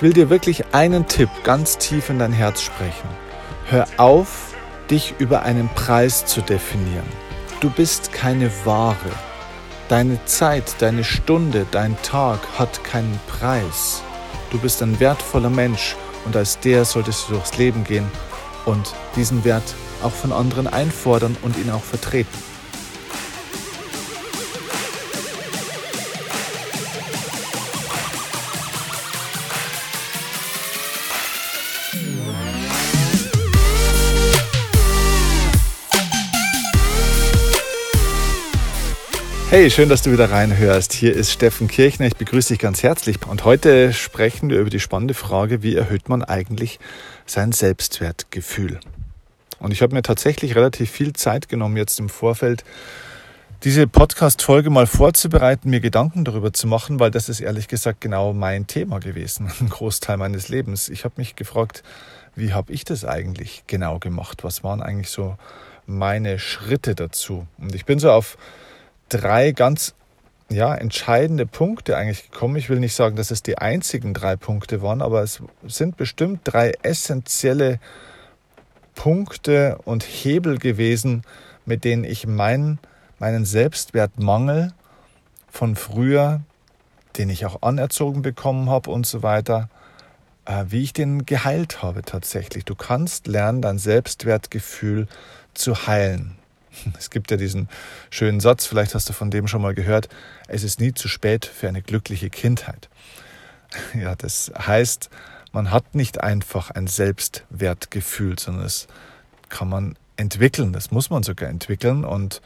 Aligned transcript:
Ich 0.00 0.02
will 0.02 0.14
dir 0.14 0.30
wirklich 0.30 0.64
einen 0.72 1.06
Tipp 1.08 1.28
ganz 1.44 1.76
tief 1.76 2.08
in 2.08 2.18
dein 2.18 2.32
Herz 2.32 2.62
sprechen. 2.62 3.06
Hör 3.66 3.86
auf, 3.98 4.54
dich 4.90 5.14
über 5.18 5.42
einen 5.42 5.68
Preis 5.74 6.24
zu 6.24 6.40
definieren. 6.40 7.04
Du 7.60 7.68
bist 7.68 8.10
keine 8.10 8.50
Ware. 8.64 8.96
Deine 9.90 10.18
Zeit, 10.24 10.76
deine 10.78 11.04
Stunde, 11.04 11.66
dein 11.70 12.00
Tag 12.00 12.38
hat 12.58 12.82
keinen 12.82 13.20
Preis. 13.26 14.02
Du 14.50 14.58
bist 14.58 14.82
ein 14.82 14.98
wertvoller 15.00 15.50
Mensch 15.50 15.96
und 16.24 16.34
als 16.34 16.58
der 16.60 16.86
solltest 16.86 17.28
du 17.28 17.34
durchs 17.34 17.58
Leben 17.58 17.84
gehen 17.84 18.10
und 18.64 18.94
diesen 19.16 19.44
Wert 19.44 19.74
auch 20.02 20.12
von 20.12 20.32
anderen 20.32 20.66
einfordern 20.66 21.36
und 21.42 21.58
ihn 21.58 21.70
auch 21.70 21.84
vertreten. 21.84 22.49
Hey, 39.50 39.68
schön, 39.68 39.88
dass 39.88 40.02
du 40.02 40.12
wieder 40.12 40.30
reinhörst. 40.30 40.92
Hier 40.92 41.12
ist 41.12 41.32
Steffen 41.32 41.66
Kirchner. 41.66 42.06
Ich 42.06 42.14
begrüße 42.14 42.50
dich 42.50 42.60
ganz 42.60 42.84
herzlich. 42.84 43.16
Und 43.26 43.44
heute 43.44 43.92
sprechen 43.92 44.48
wir 44.48 44.60
über 44.60 44.70
die 44.70 44.78
spannende 44.78 45.12
Frage, 45.12 45.64
wie 45.64 45.74
erhöht 45.74 46.08
man 46.08 46.22
eigentlich 46.22 46.78
sein 47.26 47.50
Selbstwertgefühl? 47.50 48.78
Und 49.58 49.72
ich 49.72 49.82
habe 49.82 49.92
mir 49.92 50.02
tatsächlich 50.02 50.54
relativ 50.54 50.92
viel 50.92 51.14
Zeit 51.14 51.48
genommen, 51.48 51.76
jetzt 51.76 51.98
im 51.98 52.08
Vorfeld 52.08 52.62
diese 53.64 53.88
Podcast-Folge 53.88 54.70
mal 54.70 54.86
vorzubereiten, 54.86 55.68
mir 55.68 55.80
Gedanken 55.80 56.24
darüber 56.24 56.52
zu 56.52 56.68
machen, 56.68 57.00
weil 57.00 57.10
das 57.10 57.28
ist 57.28 57.40
ehrlich 57.40 57.66
gesagt 57.66 58.00
genau 58.00 58.32
mein 58.32 58.68
Thema 58.68 59.00
gewesen, 59.00 59.50
ein 59.60 59.68
Großteil 59.68 60.16
meines 60.16 60.48
Lebens. 60.48 60.88
Ich 60.88 61.02
habe 61.02 61.14
mich 61.16 61.34
gefragt, 61.34 61.82
wie 62.36 62.52
habe 62.52 62.72
ich 62.72 62.84
das 62.84 63.04
eigentlich 63.04 63.64
genau 63.66 63.98
gemacht? 63.98 64.44
Was 64.44 64.62
waren 64.62 64.80
eigentlich 64.80 65.10
so 65.10 65.36
meine 65.86 66.38
Schritte 66.38 66.94
dazu? 66.94 67.48
Und 67.58 67.74
ich 67.74 67.84
bin 67.84 67.98
so 67.98 68.12
auf 68.12 68.38
drei 69.10 69.52
ganz 69.52 69.94
ja, 70.50 70.74
entscheidende 70.74 71.46
Punkte 71.46 71.96
eigentlich 71.96 72.30
gekommen. 72.30 72.56
Ich 72.56 72.68
will 72.68 72.80
nicht 72.80 72.94
sagen, 72.94 73.16
dass 73.16 73.30
es 73.30 73.42
die 73.42 73.58
einzigen 73.58 74.14
drei 74.14 74.36
Punkte 74.36 74.82
waren, 74.82 75.02
aber 75.02 75.22
es 75.22 75.42
sind 75.66 75.96
bestimmt 75.96 76.40
drei 76.44 76.72
essentielle 76.82 77.78
Punkte 78.94 79.78
und 79.84 80.02
Hebel 80.02 80.58
gewesen, 80.58 81.22
mit 81.64 81.84
denen 81.84 82.04
ich 82.04 82.26
meinen, 82.26 82.78
meinen 83.18 83.44
Selbstwertmangel 83.44 84.72
von 85.48 85.76
früher, 85.76 86.40
den 87.16 87.30
ich 87.30 87.46
auch 87.46 87.62
anerzogen 87.62 88.22
bekommen 88.22 88.68
habe 88.68 88.90
und 88.90 89.06
so 89.06 89.22
weiter, 89.22 89.68
äh, 90.46 90.64
wie 90.68 90.82
ich 90.82 90.92
den 90.92 91.26
geheilt 91.26 91.82
habe 91.82 92.02
tatsächlich. 92.02 92.64
Du 92.64 92.74
kannst 92.74 93.28
lernen, 93.28 93.62
dein 93.62 93.78
Selbstwertgefühl 93.78 95.06
zu 95.54 95.86
heilen. 95.86 96.39
Es 96.98 97.10
gibt 97.10 97.30
ja 97.30 97.36
diesen 97.36 97.68
schönen 98.10 98.40
Satz, 98.40 98.66
vielleicht 98.66 98.94
hast 98.94 99.08
du 99.08 99.12
von 99.12 99.30
dem 99.30 99.46
schon 99.48 99.62
mal 99.62 99.74
gehört, 99.74 100.08
es 100.48 100.62
ist 100.62 100.80
nie 100.80 100.92
zu 100.94 101.08
spät 101.08 101.46
für 101.46 101.68
eine 101.68 101.82
glückliche 101.82 102.30
Kindheit. 102.30 102.88
Ja, 103.94 104.16
das 104.16 104.50
heißt, 104.58 105.10
man 105.52 105.70
hat 105.70 105.94
nicht 105.94 106.20
einfach 106.20 106.72
ein 106.72 106.88
Selbstwertgefühl, 106.88 108.36
sondern 108.36 108.66
es 108.66 108.88
kann 109.48 109.68
man 109.68 109.96
entwickeln, 110.16 110.72
das 110.72 110.90
muss 110.90 111.08
man 111.08 111.22
sogar 111.22 111.48
entwickeln 111.48 112.04
und 112.04 112.42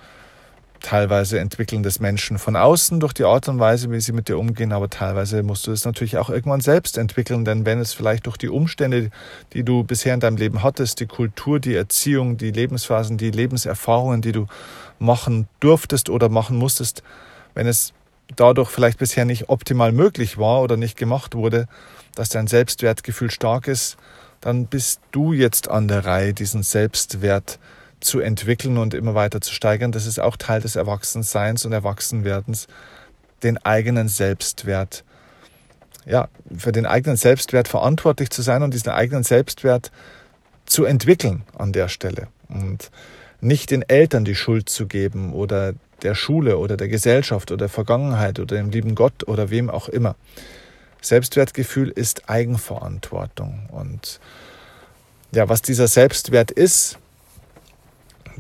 Teilweise 0.85 1.39
entwickeln 1.39 1.83
das 1.83 1.99
Menschen 1.99 2.39
von 2.39 2.57
außen 2.57 3.01
durch 3.01 3.15
die 3.15 3.25
Art 3.25 3.49
und 3.49 3.59
Weise, 3.59 3.91
wie 3.91 4.01
sie 4.01 4.13
mit 4.13 4.29
dir 4.29 4.39
umgehen, 4.39 4.71
aber 4.71 4.91
teilweise 4.91 5.43
musst 5.43 5.67
du 5.67 5.73
es 5.73 5.87
natürlich 5.87 6.19
auch 6.19 6.29
irgendwann 6.29 6.61
selbst 6.61 6.99
entwickeln, 6.99 7.47
denn 7.47 7.65
wenn 7.65 7.79
es 7.79 7.95
vielleicht 7.95 8.27
durch 8.27 8.37
die 8.37 8.51
Umstände, 8.51 9.09
die 9.55 9.65
du 9.65 9.83
bisher 9.83 10.13
in 10.13 10.21
deinem 10.21 10.37
Leben 10.37 10.63
hattest, 10.63 11.01
die 11.01 11.07
Kultur, 11.07 11.59
die 11.59 11.75
Erziehung, 11.75 12.37
die 12.37 12.51
Lebensphasen, 12.51 13.17
die 13.17 13.31
Lebenserfahrungen, 13.31 14.21
die 14.21 14.33
du 14.33 14.47
machen 14.99 15.49
durftest 15.59 16.11
oder 16.11 16.29
machen 16.29 16.59
musstest, 16.59 17.03
wenn 17.55 17.67
es 17.67 17.95
dadurch 18.37 18.69
vielleicht 18.69 18.99
bisher 18.99 19.25
nicht 19.25 19.49
optimal 19.49 19.91
möglich 19.91 20.37
war 20.37 20.61
oder 20.61 20.77
nicht 20.77 20.99
gemacht 20.99 21.35
wurde, 21.35 21.67
dass 22.15 22.29
dein 22.29 22.47
Selbstwertgefühl 22.47 23.31
stark 23.31 23.69
ist, 23.69 23.97
dann 24.43 24.67
bist 24.67 25.01
du 25.13 25.33
jetzt 25.33 25.71
an 25.71 25.89
der 25.89 26.05
Reihe, 26.05 26.35
diesen 26.35 26.63
Selbstwert 26.63 27.53
zu 27.53 27.59
entwickeln 28.21 28.79
und 28.79 28.95
immer 28.95 29.15
weiter 29.15 29.41
zu 29.41 29.53
steigern. 29.53 29.93
Das 29.93 30.07
ist 30.07 30.21
auch 30.21 30.37
Teil 30.37 30.61
des 30.61 30.77
Erwachsenseins 30.77 31.65
und 31.65 31.73
Erwachsenwerdens, 31.73 32.67
den 33.43 33.59
eigenen 33.59 34.09
Selbstwert, 34.09 35.05
ja, 36.07 36.29
für 36.57 36.73
den 36.73 36.87
eigenen 36.87 37.17
Selbstwert 37.17 37.69
verantwortlich 37.69 38.31
zu 38.31 38.43
sein 38.43 38.63
und 38.63 38.75
diesen 38.75 38.91
eigenen 38.91 39.25
Selbstwert 39.25 39.91
zu 40.67 40.85
entwickeln 40.85 41.45
an 41.57 41.73
der 41.73 41.89
Stelle 41.89 42.29
und 42.49 42.91
nicht 43.41 43.71
den 43.71 43.83
Eltern 43.83 44.25
die 44.25 44.35
Schuld 44.35 44.69
zu 44.69 44.87
geben 44.87 45.33
oder 45.33 45.75
der 46.03 46.15
Schule 46.15 46.59
oder 46.59 46.77
der 46.77 46.89
Gesellschaft 46.89 47.51
oder 47.51 47.65
der 47.65 47.69
Vergangenheit 47.69 48.39
oder 48.39 48.57
dem 48.57 48.71
lieben 48.71 48.95
Gott 48.95 49.27
oder 49.27 49.51
wem 49.51 49.71
auch 49.71 49.89
immer. 49.89 50.17
Selbstwertgefühl 51.01 51.91
ist 51.91 52.29
Eigenverantwortung 52.29 53.69
und 53.71 54.21
ja, 55.33 55.49
was 55.49 55.63
dieser 55.63 55.89
Selbstwert 55.89 56.51
ist, 56.51 56.99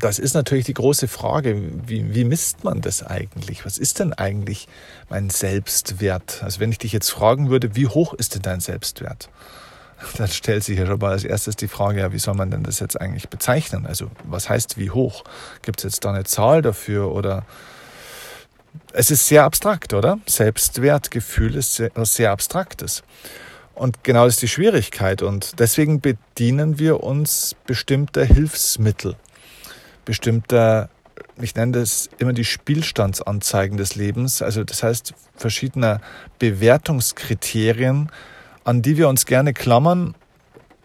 das 0.04 0.18
ist 0.18 0.34
natürlich 0.34 0.66
die 0.66 0.74
große 0.74 1.08
Frage, 1.08 1.62
wie, 1.86 2.14
wie 2.14 2.24
misst 2.24 2.62
man 2.62 2.82
das 2.82 3.02
eigentlich? 3.02 3.64
Was 3.64 3.78
ist 3.78 4.00
denn 4.00 4.12
eigentlich 4.12 4.68
mein 5.08 5.30
Selbstwert? 5.30 6.42
Also 6.42 6.60
wenn 6.60 6.70
ich 6.70 6.76
dich 6.76 6.92
jetzt 6.92 7.08
fragen 7.08 7.48
würde, 7.48 7.74
wie 7.74 7.86
hoch 7.86 8.12
ist 8.12 8.34
denn 8.34 8.42
dein 8.42 8.60
Selbstwert? 8.60 9.30
Dann 10.18 10.28
stellt 10.28 10.62
sich 10.62 10.78
ja 10.78 10.84
schon 10.84 10.98
mal 10.98 11.12
als 11.12 11.24
erstes 11.24 11.56
die 11.56 11.68
Frage, 11.68 12.00
ja, 12.00 12.12
wie 12.12 12.18
soll 12.18 12.34
man 12.34 12.50
denn 12.50 12.64
das 12.64 12.80
jetzt 12.80 13.00
eigentlich 13.00 13.30
bezeichnen? 13.30 13.86
Also 13.86 14.10
was 14.24 14.50
heißt 14.50 14.76
wie 14.76 14.90
hoch? 14.90 15.24
Gibt 15.62 15.80
es 15.80 15.84
jetzt 15.84 16.04
da 16.04 16.12
eine 16.12 16.24
Zahl 16.24 16.60
dafür 16.60 17.10
oder 17.10 17.46
es 18.92 19.10
ist 19.10 19.26
sehr 19.26 19.44
abstrakt, 19.44 19.94
oder? 19.94 20.18
Selbstwertgefühl 20.26 21.54
ist 21.54 21.80
etwas 21.80 22.14
sehr 22.14 22.30
Abstraktes. 22.30 23.04
Und 23.74 24.04
genau 24.04 24.26
das 24.26 24.34
ist 24.34 24.42
die 24.42 24.48
Schwierigkeit. 24.48 25.22
Und 25.22 25.58
deswegen 25.60 26.02
bedienen 26.02 26.78
wir 26.78 27.02
uns 27.02 27.56
bestimmter 27.66 28.26
Hilfsmittel 28.26 29.16
bestimmter, 30.04 30.88
ich 31.40 31.54
nenne 31.54 31.72
das 31.72 32.08
immer 32.18 32.32
die 32.32 32.44
Spielstandsanzeigen 32.44 33.76
des 33.76 33.94
Lebens, 33.94 34.42
also 34.42 34.64
das 34.64 34.82
heißt 34.82 35.14
verschiedener 35.36 36.00
Bewertungskriterien, 36.38 38.10
an 38.64 38.82
die 38.82 38.96
wir 38.96 39.08
uns 39.08 39.26
gerne 39.26 39.52
klammern 39.52 40.14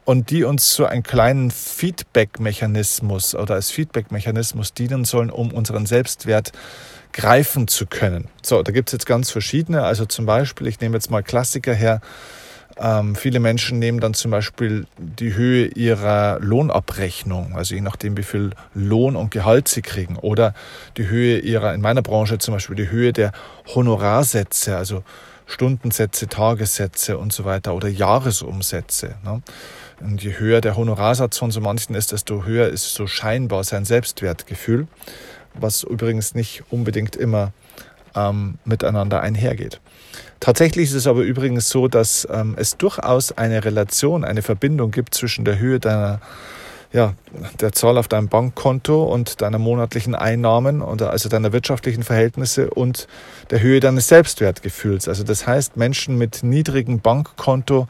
und 0.06 0.32
die 0.32 0.44
uns 0.44 0.74
so 0.74 0.86
einen 0.86 1.04
kleinen 1.04 1.52
Feedback-Mechanismus 1.52 3.36
oder 3.36 3.56
als 3.56 3.70
Feedback-Mechanismus 3.70 4.74
dienen 4.74 5.06
sollen, 5.06 5.30
um 5.30 5.52
unseren 5.52 5.86
Selbstwert 5.86 6.52
greifen 7.14 7.68
zu 7.68 7.86
können. 7.86 8.28
So, 8.42 8.64
da 8.64 8.72
gibt 8.72 8.90
es 8.90 8.94
jetzt 8.94 9.06
ganz 9.06 9.30
verschiedene. 9.30 9.84
Also 9.84 10.06
zum 10.06 10.26
Beispiel, 10.26 10.68
ich 10.68 10.80
nehme 10.80 10.96
jetzt 10.96 11.12
mal 11.12 11.22
Klassiker 11.22 11.74
her, 11.74 12.02
ähm, 12.80 13.16
viele 13.16 13.40
Menschen 13.40 13.78
nehmen 13.78 14.00
dann 14.00 14.14
zum 14.14 14.32
Beispiel 14.32 14.88
die 14.98 15.34
Höhe 15.34 15.66
ihrer 15.66 16.40
Lohnabrechnung, 16.40 17.56
also 17.56 17.76
je 17.76 17.82
nachdem, 17.82 18.16
wie 18.16 18.24
viel 18.24 18.52
Lohn 18.74 19.16
und 19.16 19.32
Gehalt 19.32 19.68
sie 19.68 19.82
kriegen, 19.82 20.16
oder 20.16 20.54
die 20.96 21.08
Höhe 21.08 21.40
ihrer, 21.40 21.74
in 21.74 21.82
meiner 21.82 22.02
Branche 22.02 22.38
zum 22.38 22.54
Beispiel, 22.54 22.78
die 22.78 22.90
Höhe 22.90 23.12
der 23.12 23.34
Honorarsätze, 23.76 24.78
also 24.78 25.04
Stundensätze, 25.46 26.28
Tagessätze 26.28 27.18
und 27.18 27.34
so 27.34 27.44
weiter 27.44 27.74
oder 27.74 27.90
Jahresumsätze. 27.90 29.16
Ne? 29.26 29.42
Und 30.00 30.24
je 30.24 30.38
höher 30.38 30.62
der 30.62 30.78
Honorarsatz 30.78 31.38
von 31.38 31.52
so 31.52 31.60
manchen 31.60 31.96
ist, 31.96 32.12
desto 32.12 32.46
höher 32.46 32.70
ist 32.70 32.94
so 32.94 33.08
scheinbar 33.08 33.64
sein 33.64 33.84
Selbstwertgefühl, 33.84 34.88
was 35.56 35.84
übrigens 35.84 36.36
nicht 36.36 36.64
unbedingt 36.70 37.16
immer 37.16 37.52
ähm, 38.16 38.60
miteinander 38.64 39.22
einhergeht. 39.22 39.82
Tatsächlich 40.40 40.90
ist 40.90 40.96
es 40.96 41.08
aber 41.08 41.22
übrigens 41.22 41.70
so, 41.70 41.88
dass 41.88 42.28
ähm, 42.32 42.56
es 42.58 42.78
durchaus 42.78 43.38
eine 43.38 43.66
Relation, 43.66 44.24
eine 44.24 44.42
Verbindung 44.42 44.92
gibt 44.92 45.14
zwischen 45.14 45.46
der 45.46 45.60
Höhe 45.60 45.80
deiner 45.80 46.22
ja, 46.92 47.14
der 47.60 47.72
Zahl 47.72 47.98
auf 47.98 48.08
deinem 48.08 48.30
Bankkonto 48.30 49.04
und 49.04 49.42
deiner 49.42 49.60
monatlichen 49.60 50.16
Einnahmen 50.16 50.82
oder 50.82 51.12
also 51.12 51.30
deiner 51.30 51.54
wirtschaftlichen 51.54 52.04
Verhältnisse 52.04 52.72
und 52.72 53.08
der 53.52 53.62
Höhe 53.62 53.80
deines 53.80 54.08
Selbstwertgefühls. 54.08 55.08
Also 55.08 55.24
das 55.24 55.46
heißt, 55.46 55.78
Menschen 55.78 56.18
mit 56.18 56.42
niedrigem 56.42 57.00
Bankkonto 57.00 57.88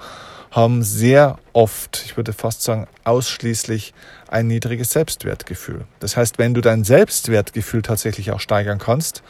haben 0.52 0.84
sehr 0.84 1.38
oft, 1.54 2.02
ich 2.06 2.18
würde 2.18 2.34
fast 2.34 2.64
sagen 2.64 2.88
ausschließlich, 3.04 3.94
ein 4.28 4.48
niedriges 4.48 4.92
Selbstwertgefühl. 4.92 5.86
Das 6.00 6.18
heißt, 6.18 6.38
wenn 6.38 6.54
du 6.54 6.62
dein 6.62 6.84
Selbstwertgefühl 6.84 7.84
tatsächlich 7.84 8.32
auch 8.32 8.40
steigern 8.40 8.80
kannst, 8.80 9.24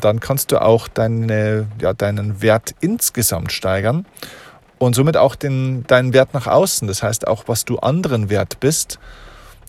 dann 0.00 0.20
kannst 0.20 0.52
du 0.52 0.60
auch 0.60 0.88
deine, 0.88 1.66
ja, 1.80 1.92
deinen 1.94 2.42
Wert 2.42 2.74
insgesamt 2.80 3.52
steigern 3.52 4.06
und 4.78 4.94
somit 4.94 5.16
auch 5.16 5.34
den, 5.34 5.86
deinen 5.86 6.12
Wert 6.12 6.34
nach 6.34 6.46
außen. 6.46 6.88
Das 6.88 7.02
heißt 7.02 7.26
auch, 7.26 7.44
was 7.46 7.64
du 7.64 7.78
anderen 7.78 8.30
wert 8.30 8.60
bist. 8.60 8.98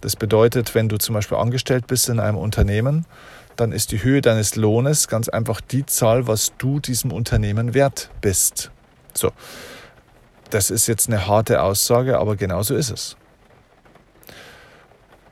Das 0.02 0.16
bedeutet, 0.16 0.76
wenn 0.76 0.90
du 0.90 0.98
zum 0.98 1.14
Beispiel 1.14 1.38
angestellt 1.38 1.88
bist 1.88 2.10
in 2.10 2.20
einem 2.20 2.38
Unternehmen, 2.38 3.06
dann 3.56 3.72
ist 3.72 3.92
die 3.92 4.04
Höhe 4.04 4.22
deines 4.22 4.56
Lohnes 4.56 5.08
ganz 5.08 5.30
einfach 5.30 5.62
die 5.62 5.86
Zahl, 5.86 6.28
was 6.28 6.54
du 6.58 6.80
diesem 6.80 7.12
Unternehmen 7.12 7.74
wert 7.74 8.10
bist. 8.20 8.72
So, 9.14 9.32
das 10.50 10.72
ist 10.72 10.88
jetzt 10.88 11.08
eine 11.08 11.28
harte 11.28 11.62
Aussage, 11.62 12.18
aber 12.18 12.36
genau 12.36 12.64
so 12.64 12.76
ist 12.76 12.90
es. 12.90 13.16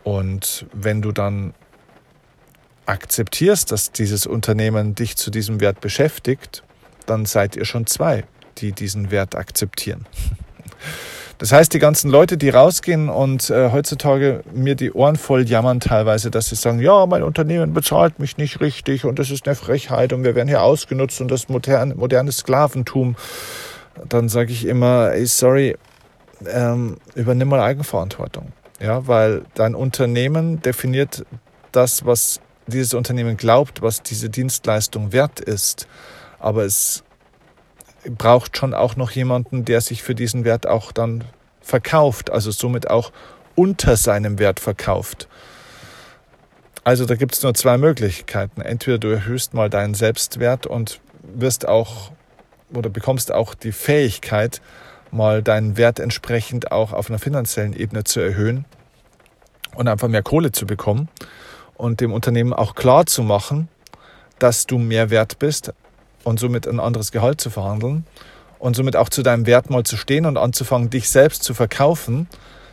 Und 0.04 0.66
wenn 0.74 1.02
du 1.02 1.12
dann 1.12 1.54
akzeptierst, 2.86 3.72
dass 3.72 3.92
dieses 3.92 4.26
Unternehmen 4.26 4.96
dich 4.96 5.18
zu 5.18 5.32
diesem 5.32 5.60
Wert 5.60 5.82
beschäftigt, 5.82 6.64
dann 7.06 7.26
seid 7.26 7.56
ihr 7.56 7.66
schon 7.66 7.88
zwei, 7.88 8.24
die 8.58 8.72
diesen 8.72 9.12
Wert 9.12 9.36
akzeptieren. 9.36 10.06
Das 11.38 11.52
heißt, 11.52 11.74
die 11.74 11.80
ganzen 11.80 12.12
Leute, 12.12 12.38
die 12.38 12.50
rausgehen 12.50 13.10
und 13.10 13.50
äh, 13.50 13.72
heutzutage 13.72 14.44
mir 14.54 14.76
die 14.76 14.92
Ohren 14.92 15.16
voll 15.16 15.42
jammern 15.50 15.80
teilweise, 15.80 16.30
dass 16.30 16.50
sie 16.50 16.56
sagen, 16.56 16.78
ja, 16.78 17.08
mein 17.08 17.24
Unternehmen 17.24 17.74
bezahlt 17.74 18.20
mich 18.20 18.38
nicht 18.38 18.62
richtig 18.62 19.06
und 19.06 19.18
das 19.18 19.32
ist 19.32 19.48
eine 19.48 19.56
Frechheit 19.56 20.14
und 20.14 20.24
wir 20.24 20.36
werden 20.36 20.48
hier 20.48 20.62
ausgenutzt 20.62 21.20
und 21.20 21.32
das 21.32 21.50
moderne, 21.50 21.96
moderne 21.96 22.32
Sklaventum, 22.32 23.16
dann 24.08 24.30
sage 24.30 24.52
ich 24.52 24.68
immer, 24.68 25.14
ey, 25.14 25.26
sorry, 25.26 25.76
ähm, 26.48 26.98
übernimm 27.16 27.50
mal 27.50 27.60
Eigenverantwortung. 27.60 28.52
Ja, 28.80 29.08
weil 29.08 29.42
dein 29.56 29.74
Unternehmen 29.74 30.62
definiert 30.62 31.26
das, 31.72 32.06
was 32.06 32.40
dieses 32.68 32.94
Unternehmen 32.94 33.38
glaubt, 33.38 33.82
was 33.82 34.02
diese 34.04 34.30
Dienstleistung 34.30 35.12
wert 35.12 35.40
ist. 35.40 35.88
Aber 36.40 36.64
es 36.64 37.04
braucht 38.18 38.58
schon 38.58 38.74
auch 38.74 38.96
noch 38.96 39.12
jemanden, 39.12 39.66
der 39.66 39.82
sich 39.82 40.04
für 40.04 40.16
diesen 40.16 40.44
Wert 40.44 40.68
auch 40.68 40.92
dann 40.92 41.24
verkauft, 41.62 42.32
also 42.32 42.52
somit 42.52 42.90
auch 42.90 43.12
unter 43.56 43.96
seinem 43.98 44.40
Wert 44.40 44.60
verkauft. 44.60 45.28
Also 46.84 47.06
da 47.06 47.16
gibt 47.16 47.36
es 47.36 47.44
nur 47.44 47.54
zwei 47.54 47.78
Möglichkeiten. 47.78 48.62
Entweder 48.62 48.98
du 48.98 49.10
erhöhst 49.10 49.54
mal 49.54 49.70
deinen 49.70 49.94
Selbstwert 49.94 50.66
und 50.66 51.00
wirst 51.22 51.68
auch 51.68 52.12
oder 52.74 52.90
bekommst 52.90 53.32
auch 53.32 53.54
die 53.54 53.72
Fähigkeit, 53.72 54.62
mal 55.12 55.44
deinen 55.44 55.78
Wert 55.78 56.00
entsprechend 56.00 56.72
auch 56.72 56.94
auf 56.94 57.10
einer 57.10 57.20
finanziellen 57.20 57.74
Ebene 57.74 58.04
zu 58.04 58.20
erhöhen 58.20 58.66
und 59.76 59.88
einfach 59.88 60.08
mehr 60.08 60.24
Kohle 60.24 60.52
zu 60.52 60.66
bekommen 60.66 61.10
und 61.82 62.00
dem 62.00 62.14
Unternehmen 62.14 62.54
auch 62.54 62.76
klar 62.76 63.08
zu 63.08 63.24
machen, 63.24 63.68
dass 64.38 64.68
du 64.68 64.78
mehr 64.78 65.10
wert 65.10 65.40
bist 65.40 65.74
und 66.24 66.40
somit 66.40 66.68
ein 66.68 66.80
anderes 66.80 67.12
Gehalt 67.12 67.42
zu 67.42 67.50
verhandeln 67.50 68.06
und 68.60 68.76
somit 68.76 68.96
auch 68.96 69.10
zu 69.10 69.24
deinem 69.24 69.48
Wert 69.48 69.72
mal 69.72 69.84
zu 69.84 69.98
stehen 69.98 70.28
und 70.28 70.38
anzufangen, 70.38 70.92
dich 70.92 71.10
selbst 71.10 71.42
zu 71.42 71.56
verkaufen. 71.56 72.28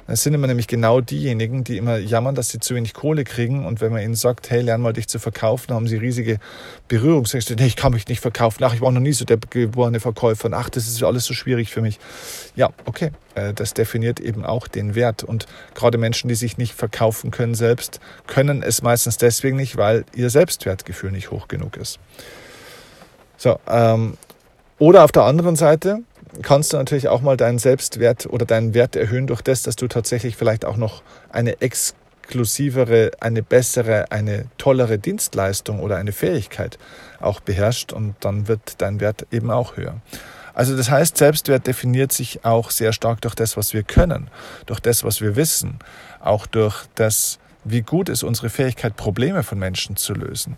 Das 0.09 0.23
sind 0.23 0.33
immer 0.33 0.47
nämlich 0.47 0.69
genau 0.69 1.03
diejenigen, 1.03 1.65
die 1.65 1.77
immer 1.77 1.99
jammern, 1.99 2.35
dass 2.35 2.49
sie 2.49 2.59
zu 2.59 2.75
wenig 2.75 2.95
Kohle 2.95 3.25
kriegen. 3.25 3.67
Und 3.67 3.83
wenn 3.83 3.93
man 3.93 4.03
ihnen 4.03 4.15
sagt, 4.15 4.49
hey, 4.49 4.63
lern 4.63 4.81
mal 4.81 4.95
dich 4.95 5.07
zu 5.07 5.19
verkaufen, 5.19 5.75
haben 5.75 5.87
sie 5.87 5.99
riesige 5.99 6.39
Berührungsängste. 6.89 7.57
Nee, 7.57 7.67
ich 7.67 7.77
kann 7.77 7.93
mich 7.93 8.09
nicht 8.09 8.21
verkaufen. 8.21 8.65
Ach, 8.65 8.73
ich 8.73 8.81
war 8.81 8.91
noch 8.91 9.03
nie 9.03 9.13
so 9.13 9.27
der 9.27 9.37
geborene 9.37 10.01
Verkäufer. 10.01 10.49
Ach, 10.55 10.71
das 10.71 10.89
ist 10.89 11.03
alles 11.03 11.27
so 11.27 11.35
schwierig 11.35 11.71
für 11.71 11.83
mich. 11.83 11.99
Ja, 12.57 12.71
okay. 12.87 13.11
Äh, 13.35 13.53
das 13.53 13.75
definiert 13.75 14.19
eben 14.19 14.47
auch 14.47 14.67
den 14.67 14.95
Wert. 14.95 15.25
Und 15.25 15.47
gerade 15.75 15.99
Menschen, 15.99 16.29
die 16.29 16.37
sich 16.37 16.57
nicht 16.57 16.73
verkaufen 16.73 17.31
können 17.31 17.55
selbst, 17.55 18.01
können 18.27 18.63
es 18.63 18.81
meistens 18.81 19.19
deswegen 19.19 19.59
nicht, 19.59 19.77
weil 19.77 20.07
ihr 20.17 20.31
Selbstwertgefühl 20.31 21.13
nicht 21.13 21.31
hoch 21.31 21.49
genug 21.49 21.77
ist. 21.77 21.99
So, 23.37 23.61
ähm, 23.69 24.17
oder 24.79 25.05
auf 25.05 25.13
der 25.13 25.25
anderen 25.25 25.57
Seite 25.57 26.01
kannst 26.43 26.73
du 26.73 26.77
natürlich 26.77 27.09
auch 27.09 27.21
mal 27.21 27.37
deinen 27.37 27.59
Selbstwert 27.59 28.27
oder 28.27 28.47
deinen 28.47 28.75
Wert 28.75 28.97
erhöhen 28.97 29.27
durch 29.27 29.43
das, 29.43 29.63
dass 29.63 29.77
du 29.77 29.89
tatsächlich 29.89 30.37
vielleicht 30.37 30.65
auch 30.65 30.77
noch 30.77 31.03
eine 31.31 31.61
exklusivere, 31.61 33.11
eine 33.21 33.43
bessere, 33.43 34.11
eine 34.11 34.47
tollere 34.59 34.99
Dienstleistung 34.99 35.81
oder 35.81 35.97
eine 35.97 36.13
Fähigkeit 36.13 36.79
auch 37.21 37.41
beherrscht 37.41 37.93
und 37.93 38.15
dann 38.21 38.49
wird 38.49 38.81
dein 38.81 39.01
Wert 39.01 39.27
eben 39.31 39.51
auch 39.51 39.77
höher. 39.77 40.01
Also 40.55 40.77
das 40.77 40.91
heißt, 40.91 41.17
Selbstwert 41.17 41.69
definiert 41.69 42.13
sich 42.13 42.45
auch 42.45 42.71
sehr 42.71 42.93
stark 42.93 43.21
durch 43.21 43.37
das, 43.37 43.57
was 43.57 43.75
wir 43.75 43.85
können, 43.85 44.29
durch 44.67 44.81
das, 44.81 45.05
was 45.05 45.21
wir 45.21 45.37
wissen, 45.37 45.79
auch 46.21 46.47
durch 46.47 46.85
das, 46.97 47.39
wie 47.63 47.83
gut 47.83 48.09
ist 48.09 48.25
unsere 48.25 48.51
Fähigkeit, 48.51 48.97
Probleme 48.97 49.45
von 49.45 49.59
Menschen 49.59 49.97
zu 49.97 50.15
lösen. 50.15 50.57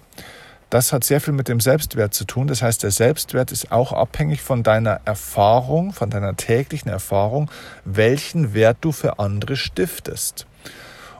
Das 0.70 0.92
hat 0.92 1.02
sehr 1.02 1.20
viel 1.20 1.34
mit 1.34 1.48
dem 1.48 1.58
Selbstwert 1.58 2.14
zu 2.14 2.24
tun. 2.24 2.46
Das 2.46 2.62
heißt, 2.62 2.84
der 2.84 2.92
Selbstwert 2.92 3.50
ist 3.50 3.72
auch 3.72 3.92
abhängig 3.92 4.40
von 4.40 4.62
deiner 4.62 5.00
Erfahrung, 5.04 5.92
von 5.92 6.10
deiner 6.10 6.36
täglichen 6.36 6.88
Erfahrung, 6.88 7.50
welchen 7.84 8.54
Wert 8.54 8.78
du 8.80 8.92
für 8.92 9.18
andere 9.18 9.56
stiftest. 9.56 10.46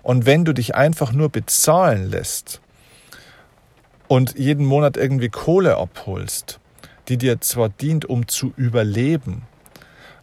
Und 0.02 0.24
wenn 0.24 0.44
du 0.44 0.54
dich 0.54 0.76
einfach 0.76 1.12
nur 1.12 1.30
bezahlen 1.30 2.08
lässt 2.08 2.60
und 4.06 4.38
jeden 4.38 4.64
Monat 4.64 4.96
irgendwie 4.96 5.28
Kohle 5.28 5.76
abholst, 5.76 6.60
die 7.08 7.18
dir 7.18 7.40
zwar 7.40 7.68
dient, 7.68 8.04
um 8.04 8.28
zu 8.28 8.52
überleben, 8.56 9.42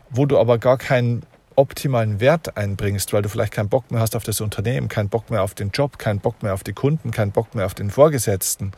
wo 0.10 0.26
du 0.26 0.40
aber 0.40 0.58
gar 0.58 0.78
keinen 0.78 1.24
optimalen 1.58 2.20
Wert 2.20 2.56
einbringst, 2.56 3.12
weil 3.12 3.24
du 3.24 3.30
vielleicht 3.30 3.54
keinen 3.54 3.70
Bock 3.70 3.92
mehr 3.92 4.00
hast 4.00 4.16
auf 4.16 4.24
das 4.24 4.40
Unternehmen, 4.42 4.88
keinen 4.88 5.10
Bock 5.10 5.30
mehr 5.30 5.44
auf 5.44 5.54
den 5.54 5.72
Job, 5.72 5.98
keinen 5.98 6.20
Bock 6.20 6.44
mehr 6.44 6.54
auf 6.54 6.64
die 6.64 6.74
Kunden, 6.74 7.12
keinen 7.12 7.32
Bock 7.32 7.56
mehr 7.56 7.66
auf 7.66 7.74
den 7.74 7.90
Vorgesetzten, 7.90 8.72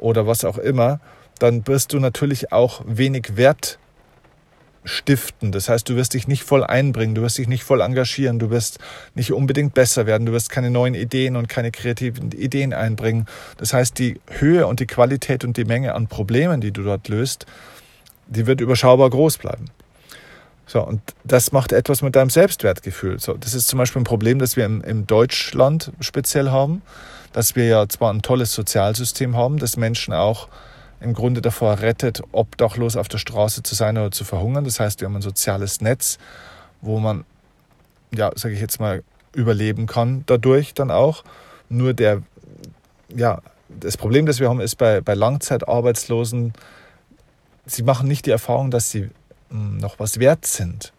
oder 0.00 0.26
was 0.26 0.44
auch 0.44 0.58
immer, 0.58 1.00
dann 1.38 1.66
wirst 1.66 1.92
du 1.92 2.00
natürlich 2.00 2.52
auch 2.52 2.82
wenig 2.86 3.36
Wert 3.36 3.78
stiften. 4.84 5.52
Das 5.52 5.68
heißt, 5.68 5.88
du 5.88 5.96
wirst 5.96 6.14
dich 6.14 6.26
nicht 6.26 6.42
voll 6.42 6.64
einbringen, 6.64 7.14
du 7.14 7.22
wirst 7.22 7.38
dich 7.38 7.48
nicht 7.48 7.64
voll 7.64 7.80
engagieren, 7.80 8.38
du 8.38 8.50
wirst 8.50 8.78
nicht 9.14 9.32
unbedingt 9.32 9.74
besser 9.74 10.06
werden, 10.06 10.26
du 10.26 10.32
wirst 10.32 10.50
keine 10.50 10.70
neuen 10.70 10.94
Ideen 10.94 11.36
und 11.36 11.48
keine 11.48 11.70
kreativen 11.70 12.32
Ideen 12.32 12.72
einbringen. 12.72 13.26
Das 13.58 13.74
heißt, 13.74 13.98
die 13.98 14.20
Höhe 14.38 14.66
und 14.66 14.80
die 14.80 14.86
Qualität 14.86 15.44
und 15.44 15.56
die 15.56 15.64
Menge 15.64 15.94
an 15.94 16.06
Problemen, 16.06 16.60
die 16.60 16.72
du 16.72 16.82
dort 16.82 17.08
löst, 17.08 17.46
die 18.26 18.46
wird 18.46 18.60
überschaubar 18.60 19.10
groß 19.10 19.38
bleiben. 19.38 19.66
So, 20.66 20.86
und 20.86 21.00
das 21.24 21.50
macht 21.50 21.72
etwas 21.72 22.00
mit 22.00 22.14
deinem 22.14 22.30
Selbstwertgefühl. 22.30 23.18
So, 23.18 23.34
das 23.34 23.54
ist 23.54 23.66
zum 23.66 23.78
Beispiel 23.78 24.02
ein 24.02 24.04
Problem, 24.04 24.38
das 24.38 24.56
wir 24.56 24.64
im, 24.64 24.82
im 24.82 25.06
Deutschland 25.06 25.92
speziell 26.00 26.50
haben 26.50 26.82
dass 27.32 27.56
wir 27.56 27.66
ja 27.66 27.88
zwar 27.88 28.12
ein 28.12 28.22
tolles 28.22 28.52
Sozialsystem 28.52 29.36
haben, 29.36 29.58
das 29.58 29.76
Menschen 29.76 30.12
auch 30.12 30.48
im 31.00 31.14
Grunde 31.14 31.40
davor 31.40 31.80
rettet, 31.80 32.22
obdachlos 32.32 32.96
auf 32.96 33.08
der 33.08 33.18
Straße 33.18 33.62
zu 33.62 33.74
sein 33.74 33.96
oder 33.96 34.10
zu 34.10 34.24
verhungern. 34.24 34.64
Das 34.64 34.80
heißt, 34.80 35.00
wir 35.00 35.08
haben 35.08 35.16
ein 35.16 35.22
soziales 35.22 35.80
Netz, 35.80 36.18
wo 36.80 36.98
man, 36.98 37.24
ja, 38.14 38.30
sage 38.34 38.54
ich 38.54 38.60
jetzt 38.60 38.80
mal, 38.80 39.02
überleben 39.32 39.86
kann 39.86 40.24
dadurch 40.26 40.74
dann 40.74 40.90
auch. 40.90 41.24
Nur 41.68 41.94
der, 41.94 42.22
ja, 43.14 43.40
das 43.68 43.96
Problem, 43.96 44.26
das 44.26 44.40
wir 44.40 44.48
haben, 44.48 44.60
ist 44.60 44.76
bei, 44.76 45.00
bei 45.00 45.14
Langzeitarbeitslosen, 45.14 46.52
sie 47.64 47.82
machen 47.82 48.08
nicht 48.08 48.26
die 48.26 48.30
Erfahrung, 48.30 48.70
dass 48.70 48.90
sie 48.90 49.10
hm, 49.50 49.78
noch 49.78 49.98
was 49.98 50.18
wert 50.18 50.44
sind, 50.46 50.92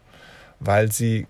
weil 0.60 0.90
sie 0.90 1.26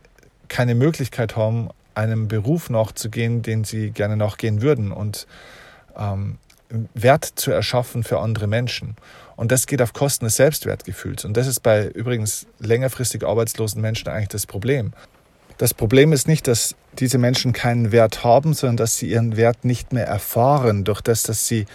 keine 0.48 0.74
Möglichkeit 0.74 1.36
haben, 1.36 1.70
einem 1.94 2.28
Beruf 2.28 2.70
nachzugehen, 2.70 3.42
den 3.42 3.64
sie 3.64 3.90
gerne 3.90 4.16
nachgehen 4.16 4.62
würden 4.62 4.92
und 4.92 5.26
ähm, 5.96 6.38
Wert 6.94 7.24
zu 7.24 7.50
erschaffen 7.50 8.02
für 8.02 8.20
andere 8.20 8.46
Menschen. 8.46 8.96
Und 9.36 9.52
das 9.52 9.66
geht 9.66 9.82
auf 9.82 9.92
Kosten 9.92 10.24
des 10.24 10.36
Selbstwertgefühls. 10.36 11.24
Und 11.24 11.36
das 11.36 11.46
ist 11.46 11.60
bei 11.60 11.86
übrigens 11.88 12.46
längerfristig 12.60 13.24
arbeitslosen 13.24 13.80
Menschen 13.80 14.08
eigentlich 14.08 14.28
das 14.28 14.46
Problem. 14.46 14.92
Das 15.58 15.74
Problem 15.74 16.12
ist 16.12 16.28
nicht, 16.28 16.48
dass 16.48 16.74
diese 16.98 17.18
Menschen 17.18 17.52
keinen 17.52 17.92
Wert 17.92 18.24
haben, 18.24 18.54
sondern 18.54 18.78
dass 18.78 18.96
sie 18.96 19.10
ihren 19.10 19.36
Wert 19.36 19.64
nicht 19.64 19.92
mehr 19.92 20.06
erfahren, 20.06 20.84
durch 20.84 21.00
das, 21.00 21.22
dass 21.22 21.46
sie 21.46 21.66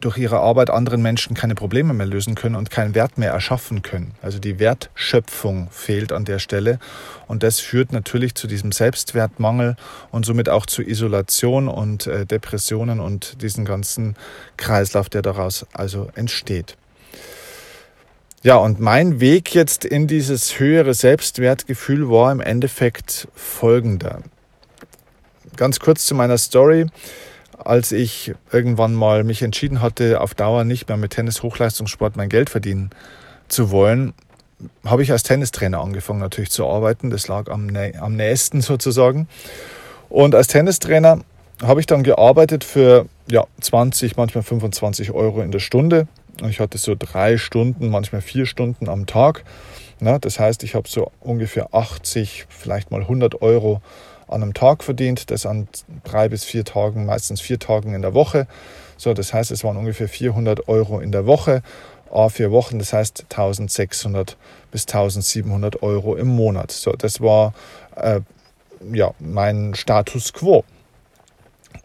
durch 0.00 0.18
ihre 0.18 0.40
Arbeit 0.40 0.70
anderen 0.70 1.00
Menschen 1.02 1.34
keine 1.34 1.54
Probleme 1.54 1.94
mehr 1.94 2.06
lösen 2.06 2.34
können 2.34 2.54
und 2.54 2.70
keinen 2.70 2.94
Wert 2.94 3.18
mehr 3.18 3.32
erschaffen 3.32 3.82
können. 3.82 4.12
Also 4.22 4.38
die 4.38 4.58
Wertschöpfung 4.58 5.68
fehlt 5.70 6.12
an 6.12 6.24
der 6.24 6.38
Stelle 6.38 6.78
und 7.26 7.42
das 7.42 7.60
führt 7.60 7.92
natürlich 7.92 8.34
zu 8.34 8.46
diesem 8.46 8.72
Selbstwertmangel 8.72 9.76
und 10.10 10.26
somit 10.26 10.48
auch 10.48 10.66
zu 10.66 10.82
Isolation 10.82 11.68
und 11.68 12.06
äh, 12.06 12.26
Depressionen 12.26 13.00
und 13.00 13.42
diesen 13.42 13.64
ganzen 13.64 14.16
Kreislauf, 14.56 15.08
der 15.08 15.22
daraus 15.22 15.66
also 15.72 16.08
entsteht. 16.14 16.76
Ja, 18.42 18.56
und 18.56 18.78
mein 18.78 19.18
Weg 19.18 19.54
jetzt 19.54 19.84
in 19.84 20.06
dieses 20.06 20.60
höhere 20.60 20.94
Selbstwertgefühl 20.94 22.08
war 22.08 22.30
im 22.30 22.40
Endeffekt 22.40 23.26
folgender. 23.34 24.22
Ganz 25.56 25.80
kurz 25.80 26.06
zu 26.06 26.14
meiner 26.14 26.38
Story 26.38 26.86
als 27.58 27.92
ich 27.92 28.34
irgendwann 28.52 28.94
mal 28.94 29.24
mich 29.24 29.42
entschieden 29.42 29.80
hatte, 29.80 30.20
auf 30.20 30.34
Dauer 30.34 30.64
nicht 30.64 30.88
mehr 30.88 30.96
mit 30.96 31.12
Tennis-Hochleistungssport 31.12 32.16
mein 32.16 32.28
Geld 32.28 32.50
verdienen 32.50 32.90
zu 33.48 33.70
wollen, 33.70 34.14
habe 34.84 35.02
ich 35.02 35.12
als 35.12 35.22
Tennistrainer 35.22 35.80
angefangen 35.80 36.20
natürlich 36.20 36.50
zu 36.50 36.66
arbeiten. 36.66 37.10
Das 37.10 37.28
lag 37.28 37.50
am, 37.50 37.68
am 38.00 38.16
nächsten 38.16 38.60
sozusagen. 38.60 39.28
Und 40.08 40.34
als 40.34 40.46
Tennistrainer 40.48 41.20
habe 41.62 41.80
ich 41.80 41.86
dann 41.86 42.02
gearbeitet 42.02 42.64
für 42.64 43.06
ja, 43.28 43.44
20, 43.60 44.16
manchmal 44.16 44.44
25 44.44 45.10
Euro 45.12 45.42
in 45.42 45.50
der 45.50 45.58
Stunde. 45.58 46.06
Ich 46.48 46.60
hatte 46.60 46.78
so 46.78 46.94
drei 46.98 47.38
Stunden, 47.38 47.88
manchmal 47.88 48.20
vier 48.20 48.46
Stunden 48.46 48.88
am 48.88 49.06
Tag. 49.06 49.44
Na, 50.00 50.18
das 50.18 50.38
heißt, 50.38 50.62
ich 50.62 50.74
habe 50.74 50.88
so 50.88 51.10
ungefähr 51.20 51.74
80, 51.74 52.46
vielleicht 52.48 52.90
mal 52.90 53.00
100 53.00 53.40
Euro 53.40 53.80
an 54.28 54.42
einem 54.42 54.54
Tag 54.54 54.82
verdient, 54.82 55.30
das 55.30 55.46
an 55.46 55.68
drei 56.04 56.28
bis 56.28 56.44
vier 56.44 56.64
Tagen, 56.64 57.06
meistens 57.06 57.40
vier 57.40 57.58
Tagen 57.58 57.94
in 57.94 58.02
der 58.02 58.14
Woche. 58.14 58.46
So, 58.96 59.14
das 59.14 59.32
heißt, 59.32 59.50
es 59.50 59.62
waren 59.62 59.76
ungefähr 59.76 60.08
400 60.08 60.68
Euro 60.68 61.00
in 61.00 61.12
der 61.12 61.26
Woche 61.26 61.62
A 62.10 62.28
vier 62.28 62.50
Wochen, 62.50 62.78
das 62.78 62.92
heißt 62.92 63.26
1600 63.30 64.36
bis 64.70 64.86
1700 64.86 65.82
Euro 65.82 66.16
im 66.16 66.28
Monat. 66.28 66.70
So, 66.70 66.92
das 66.92 67.20
war 67.20 67.52
äh, 67.96 68.20
ja 68.92 69.12
mein 69.18 69.74
Status 69.74 70.32
quo. 70.32 70.64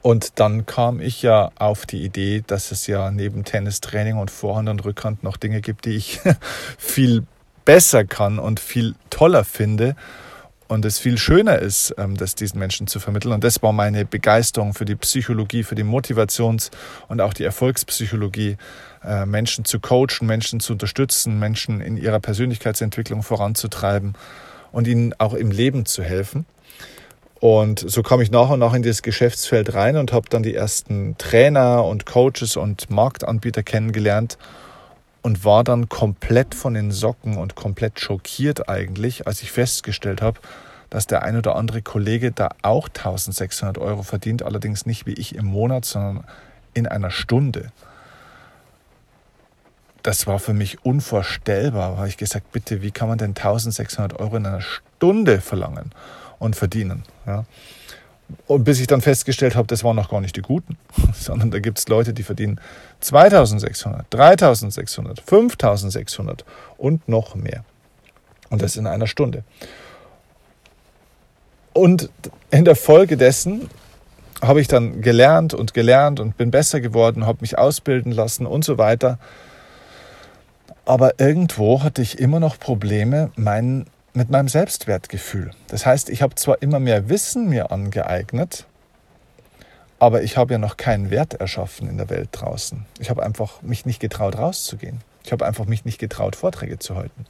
Und 0.02 0.40
dann 0.40 0.66
kam 0.66 1.00
ich 1.00 1.22
ja 1.22 1.52
auf 1.58 1.86
die 1.86 2.04
Idee, 2.04 2.44
dass 2.46 2.72
es 2.72 2.88
ja 2.88 3.12
neben 3.12 3.44
Tennistraining 3.44 4.18
und 4.18 4.32
Vorhand 4.32 4.70
und 4.70 4.86
Rückhand 4.86 5.24
noch 5.24 5.38
Dinge 5.38 5.62
gibt, 5.62 5.86
die 5.86 5.96
ich 5.96 6.22
viel 6.78 7.26
besser 7.66 8.06
kann 8.06 8.40
und 8.40 8.60
viel 8.60 8.96
toller 9.10 9.44
finde 9.44 9.96
und 10.72 10.86
es 10.86 11.00
viel 11.00 11.18
schöner 11.18 11.60
ist, 11.60 11.94
ähm, 11.98 12.16
das 12.16 12.34
diesen 12.34 12.58
Menschen 12.58 12.88
zu 12.88 13.02
vermitteln. 13.02 13.34
Und 13.34 13.44
das 13.44 13.62
war 13.62 13.74
meine 13.74 14.06
Begeisterung 14.06 14.74
für 14.74 14.86
die 14.86 14.96
Psychologie, 14.96 15.64
für 15.64 15.76
die 15.76 15.84
Motivations- 15.84 16.72
und 17.10 17.20
auch 17.20 17.34
die 17.34 17.44
Erfolgspsychologie, 17.44 18.56
äh, 19.04 19.26
Menschen 19.26 19.66
zu 19.66 19.82
coachen, 19.82 20.26
Menschen 20.26 20.62
zu 20.62 20.72
unterstützen, 20.72 21.40
Menschen 21.40 21.82
in 21.82 21.98
ihrer 21.98 22.22
Persönlichkeitsentwicklung 22.22 23.22
voranzutreiben 23.22 24.14
und 24.72 24.88
ihnen 24.88 25.14
auch 25.18 25.34
im 25.34 25.52
Leben 25.52 25.86
zu 25.86 26.04
helfen. 26.04 26.46
Und 27.42 27.84
so 27.86 28.02
kam 28.02 28.22
ich 28.22 28.32
nach 28.32 28.50
und 28.50 28.60
nach 28.60 28.74
in 28.74 28.82
dieses 28.82 29.02
Geschäftsfeld 29.02 29.74
rein 29.74 29.98
und 29.98 30.14
habe 30.14 30.30
dann 30.30 30.42
die 30.42 30.56
ersten 30.56 31.18
Trainer 31.18 31.84
und 31.84 32.06
Coaches 32.06 32.56
und 32.56 32.90
Marktanbieter 32.90 33.62
kennengelernt 33.62 34.38
und 35.22 35.46
war 35.46 35.64
dann 35.64 35.90
komplett 35.90 36.56
von 36.56 36.74
den 36.74 36.92
Socken 36.92 37.38
und 37.38 37.56
komplett 37.56 38.00
schockiert 38.00 38.70
eigentlich, 38.70 39.28
als 39.28 39.42
ich 39.44 39.52
festgestellt 39.52 40.22
habe, 40.22 40.40
dass 40.90 41.08
der 41.08 41.24
ein 41.24 41.38
oder 41.38 41.56
andere 41.56 41.82
Kollege 41.82 42.32
da 42.32 42.50
auch 42.64 42.88
1600 42.88 43.78
Euro 43.78 44.04
verdient, 44.04 44.44
allerdings 44.44 44.86
nicht 44.86 45.06
wie 45.06 45.14
ich 45.14 45.36
im 45.36 45.46
Monat, 45.46 45.86
sondern 45.86 46.26
in 46.74 46.88
einer 46.88 47.12
Stunde. 47.12 47.72
Das 50.04 50.26
war 50.26 50.40
für 50.40 50.54
mich 50.54 50.84
unvorstellbar, 50.84 51.98
weil 51.98 52.08
ich 52.08 52.18
gesagt, 52.18 52.52
bitte, 52.52 52.82
wie 52.82 52.92
kann 52.92 53.08
man 53.08 53.20
denn 53.20 53.30
1600 53.30 54.20
Euro 54.20 54.38
in 54.38 54.46
einer 54.46 54.62
Stunde 54.62 55.40
verlangen? 55.42 55.92
und 56.42 56.56
verdienen. 56.56 57.04
Ja. 57.26 57.46
Und 58.48 58.64
bis 58.64 58.80
ich 58.80 58.88
dann 58.88 59.02
festgestellt 59.02 59.56
habe, 59.56 59.68
das 59.68 59.84
waren 59.84 59.96
noch 59.96 60.10
gar 60.10 60.22
nicht 60.22 60.36
die 60.36 60.42
Guten, 60.42 60.78
sondern 61.14 61.52
da 61.52 61.60
gibt 61.60 61.80
es 61.80 61.88
Leute, 61.88 62.14
die 62.14 62.24
verdienen 62.24 62.60
2600, 63.00 64.06
3600, 64.10 65.22
5600 65.22 66.46
und 66.78 67.08
noch 67.08 67.36
mehr. 67.36 67.64
Und 68.50 68.62
das 68.62 68.76
in 68.76 68.88
einer 68.88 69.08
Stunde. 69.08 69.44
Und 71.74 72.10
in 72.50 72.66
der 72.66 72.76
Folge 72.76 73.16
dessen 73.16 73.70
habe 74.42 74.60
ich 74.60 74.68
dann 74.68 75.02
gelernt 75.02 75.54
und 75.54 75.74
gelernt 75.74 76.20
und 76.20 76.36
bin 76.36 76.52
besser 76.52 76.82
geworden, 76.82 77.26
habe 77.26 77.40
mich 77.42 77.58
ausbilden 77.58 78.12
lassen 78.12 78.46
und 78.46 78.66
so 78.66 78.78
weiter. 78.78 79.20
Aber 80.84 81.20
irgendwo 81.20 81.84
hatte 81.84 82.02
ich 82.02 82.20
immer 82.20 82.40
noch 82.40 82.60
Probleme, 82.60 83.32
meinen 83.36 83.86
mit 84.14 84.30
meinem 84.30 84.48
Selbstwertgefühl. 84.48 85.52
Das 85.68 85.86
heißt, 85.86 86.10
ich 86.10 86.22
habe 86.22 86.36
zwar 86.36 86.62
immer 86.62 86.80
mehr 86.80 87.10
Wissen 87.10 87.48
mir 87.48 87.72
angeeignet, 87.72 88.66
aber 90.00 90.24
ich 90.24 90.38
habe 90.38 90.54
ja 90.54 90.58
noch 90.58 90.78
keinen 90.78 91.12
Wert 91.12 91.36
erschaffen 91.36 91.88
in 91.88 91.98
der 91.98 92.10
Welt 92.10 92.30
draußen. 92.32 92.86
Ich 93.00 93.10
habe 93.10 93.24
einfach 93.24 93.62
mich 93.62 93.86
nicht 93.86 94.00
getraut, 94.00 94.38
rauszugehen. 94.38 95.02
Ich 95.24 95.32
habe 95.32 95.46
einfach 95.46 95.66
mich 95.66 95.86
nicht 95.86 96.00
getraut, 96.00 96.36
Vorträge 96.36 96.80
zu 96.80 96.96
halten. 96.96 97.26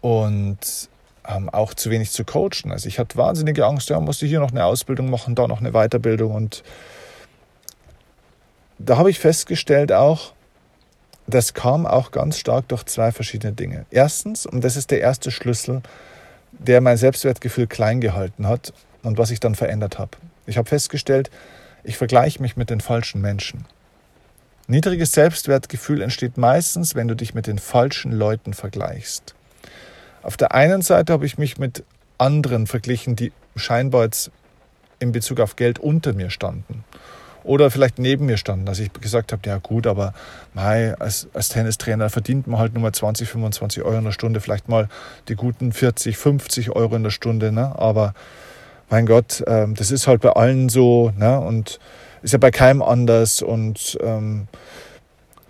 Und 0.00 0.88
ähm, 1.28 1.48
auch 1.50 1.74
zu 1.74 1.90
wenig 1.90 2.12
zu 2.12 2.24
coachen. 2.24 2.70
Also 2.70 2.86
ich 2.88 2.98
hatte 2.98 3.16
wahnsinnige 3.16 3.66
Angst, 3.66 3.90
ja, 3.90 3.98
musste 3.98 4.26
hier 4.26 4.40
noch 4.40 4.52
eine 4.52 4.64
Ausbildung 4.64 5.10
machen, 5.10 5.34
da 5.34 5.48
noch 5.48 5.60
eine 5.60 5.72
Weiterbildung. 5.72 6.32
Und 6.32 6.62
da 8.78 8.96
habe 8.96 9.10
ich 9.10 9.18
festgestellt 9.18 9.92
auch, 9.92 10.32
das 11.26 11.54
kam 11.54 11.86
auch 11.86 12.10
ganz 12.10 12.38
stark 12.38 12.68
durch 12.68 12.84
zwei 12.84 13.12
verschiedene 13.12 13.52
Dinge. 13.52 13.86
Erstens, 13.90 14.46
und 14.46 14.62
das 14.62 14.76
ist 14.76 14.90
der 14.90 15.00
erste 15.00 15.30
Schlüssel, 15.30 15.82
der 16.52 16.80
mein 16.80 16.96
Selbstwertgefühl 16.96 17.66
klein 17.66 18.00
gehalten 18.00 18.46
hat 18.46 18.72
und 19.02 19.18
was 19.18 19.30
ich 19.30 19.40
dann 19.40 19.54
verändert 19.54 19.98
habe. 19.98 20.12
Ich 20.46 20.56
habe 20.56 20.68
festgestellt, 20.68 21.30
ich 21.84 21.96
vergleiche 21.96 22.40
mich 22.40 22.56
mit 22.56 22.70
den 22.70 22.80
falschen 22.80 23.20
Menschen. 23.20 23.66
Niedriges 24.68 25.12
Selbstwertgefühl 25.12 26.02
entsteht 26.02 26.38
meistens, 26.38 26.94
wenn 26.94 27.08
du 27.08 27.14
dich 27.14 27.34
mit 27.34 27.46
den 27.46 27.58
falschen 27.58 28.12
Leuten 28.12 28.54
vergleichst. 28.54 29.34
Auf 30.22 30.36
der 30.36 30.54
einen 30.54 30.82
Seite 30.82 31.12
habe 31.12 31.26
ich 31.26 31.38
mich 31.38 31.58
mit 31.58 31.84
anderen 32.18 32.66
verglichen, 32.66 33.14
die 33.14 33.32
scheinbar 33.54 34.04
jetzt 34.04 34.30
in 34.98 35.12
Bezug 35.12 35.40
auf 35.40 35.56
Geld 35.56 35.78
unter 35.78 36.14
mir 36.14 36.30
standen 36.30 36.84
oder 37.46 37.70
vielleicht 37.70 37.98
neben 37.98 38.26
mir 38.26 38.36
standen, 38.36 38.66
dass 38.66 38.78
ich 38.78 38.92
gesagt 38.92 39.32
habe, 39.32 39.42
ja 39.46 39.58
gut, 39.58 39.86
aber 39.86 40.12
mei, 40.54 40.94
als, 40.98 41.28
als 41.32 41.48
Tennistrainer 41.48 42.10
verdient 42.10 42.46
man 42.46 42.58
halt 42.58 42.74
nur 42.74 42.82
mal 42.82 42.92
20, 42.92 43.28
25 43.28 43.82
Euro 43.82 43.98
in 43.98 44.04
der 44.04 44.12
Stunde, 44.12 44.40
vielleicht 44.40 44.68
mal 44.68 44.88
die 45.28 45.36
guten 45.36 45.72
40, 45.72 46.16
50 46.16 46.70
Euro 46.70 46.96
in 46.96 47.04
der 47.04 47.10
Stunde, 47.10 47.52
ne? 47.52 47.72
aber 47.78 48.14
mein 48.90 49.06
Gott, 49.06 49.42
ähm, 49.46 49.74
das 49.74 49.90
ist 49.90 50.06
halt 50.06 50.20
bei 50.20 50.30
allen 50.30 50.68
so 50.68 51.12
ne? 51.16 51.40
und 51.40 51.78
ist 52.22 52.32
ja 52.32 52.38
bei 52.38 52.50
keinem 52.50 52.82
anders 52.82 53.42
und 53.42 53.96
ähm, 54.02 54.48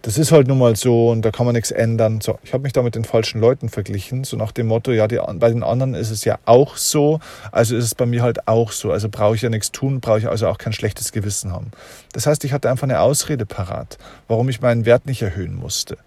das 0.07 0.19
ist 0.19 0.31
halt 0.31 0.47
nun 0.47 0.59
mal 0.59 0.77
so 0.77 1.11
und 1.11 1.23
da 1.23 1.33
kann 1.33 1.47
man 1.47 1.57
nichts 1.57 1.73
ändern. 1.73 2.21
So, 2.21 2.39
ich 2.45 2.53
habe 2.53 2.63
mich 2.63 2.73
da 2.73 2.83
mit 2.83 2.95
den 2.95 3.03
falschen 3.03 3.41
Leuten 3.41 3.69
verglichen, 3.69 4.23
so 4.23 4.37
nach 4.37 4.53
dem 4.53 4.69
Motto, 4.69 4.93
ja, 4.93 5.09
die, 5.09 5.19
bei 5.35 5.49
den 5.49 5.65
anderen 5.65 5.95
ist 5.95 6.11
es 6.11 6.25
ja 6.25 6.39
auch 6.45 6.77
so, 6.77 7.19
also 7.51 7.75
ist 7.75 7.83
es 7.83 7.97
bei 7.97 8.07
mir 8.07 8.23
halt 8.23 8.47
auch 8.47 8.71
so. 8.71 8.93
Also 8.93 9.09
brauche 9.09 9.35
ich 9.35 9.43
ja 9.43 9.49
nichts 9.49 9.73
tun, 9.73 9.99
brauche 9.99 10.21
ich 10.21 10.29
also 10.29 10.47
auch 10.47 10.59
kein 10.59 10.73
schlechtes 10.73 11.11
Gewissen 11.11 11.51
haben. 11.51 11.73
Das 12.13 12.29
heißt, 12.29 12.45
ich 12.45 12.53
hatte 12.53 12.71
einfach 12.71 12.85
eine 12.85 13.01
Ausrede 13.01 13.47
parat, 13.47 13.99
warum 14.29 14.49
ich 14.49 14.61
meinen 14.61 14.85
Wert 14.85 15.07
nicht 15.07 15.23
erhöhen 15.23 15.57
musste. 15.57 15.99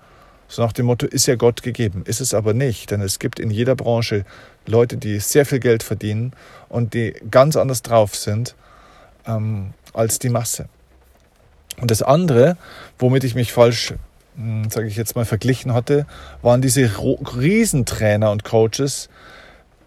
So 0.48 0.62
nach 0.62 0.72
dem 0.72 0.86
Motto, 0.86 1.06
ist 1.06 1.25
ja 1.25 1.36
Gott 1.36 1.62
gegeben, 1.62 2.03
ist 2.06 2.22
es 2.22 2.34
aber 2.34 2.53
nicht, 2.53 2.91
denn 2.91 3.01
es 3.01 3.20
gibt 3.20 3.38
in 3.38 3.51
jeder 3.51 3.75
Branche 3.75 4.24
Leute, 4.65 4.96
die 4.96 5.20
sehr 5.20 5.46
viel 5.46 5.60
Geld 5.60 5.84
verdienen 5.84 6.32
und 6.70 6.94
die 6.94 7.15
ganz 7.29 7.58
anders 7.58 7.82
drauf 7.82 8.15
sind 8.15 8.56
ähm, 9.27 9.74
als 9.91 10.20
die 10.20 10.29
Masse. 10.29 10.70
Und 11.81 11.91
das 11.91 12.01
andere, 12.01 12.57
womit 12.98 13.24
ich 13.24 13.36
mich 13.36 13.53
falsch, 13.53 13.93
hm, 14.36 14.69
sage 14.69 14.88
ich 14.88 14.95
jetzt 14.95 15.15
mal, 15.15 15.25
verglichen 15.25 15.74
hatte, 15.74 16.05
waren 16.41 16.62
diese 16.62 16.89
Riesentrainer 16.98 18.31
und 18.31 18.43
Coaches, 18.43 19.09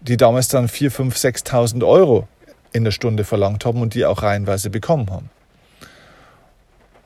die 0.01 0.17
damals 0.17 0.47
dann 0.47 0.67
4, 0.67 0.91
5, 0.91 1.15
6.000 1.15 1.85
Euro 1.85 2.27
in 2.73 2.83
der 2.83 2.91
Stunde 2.91 3.23
verlangt 3.23 3.65
haben 3.65 3.81
und 3.81 3.93
die 3.93 4.05
auch 4.05 4.23
reihenweise 4.23 4.69
bekommen 4.69 5.09
haben. 5.11 5.29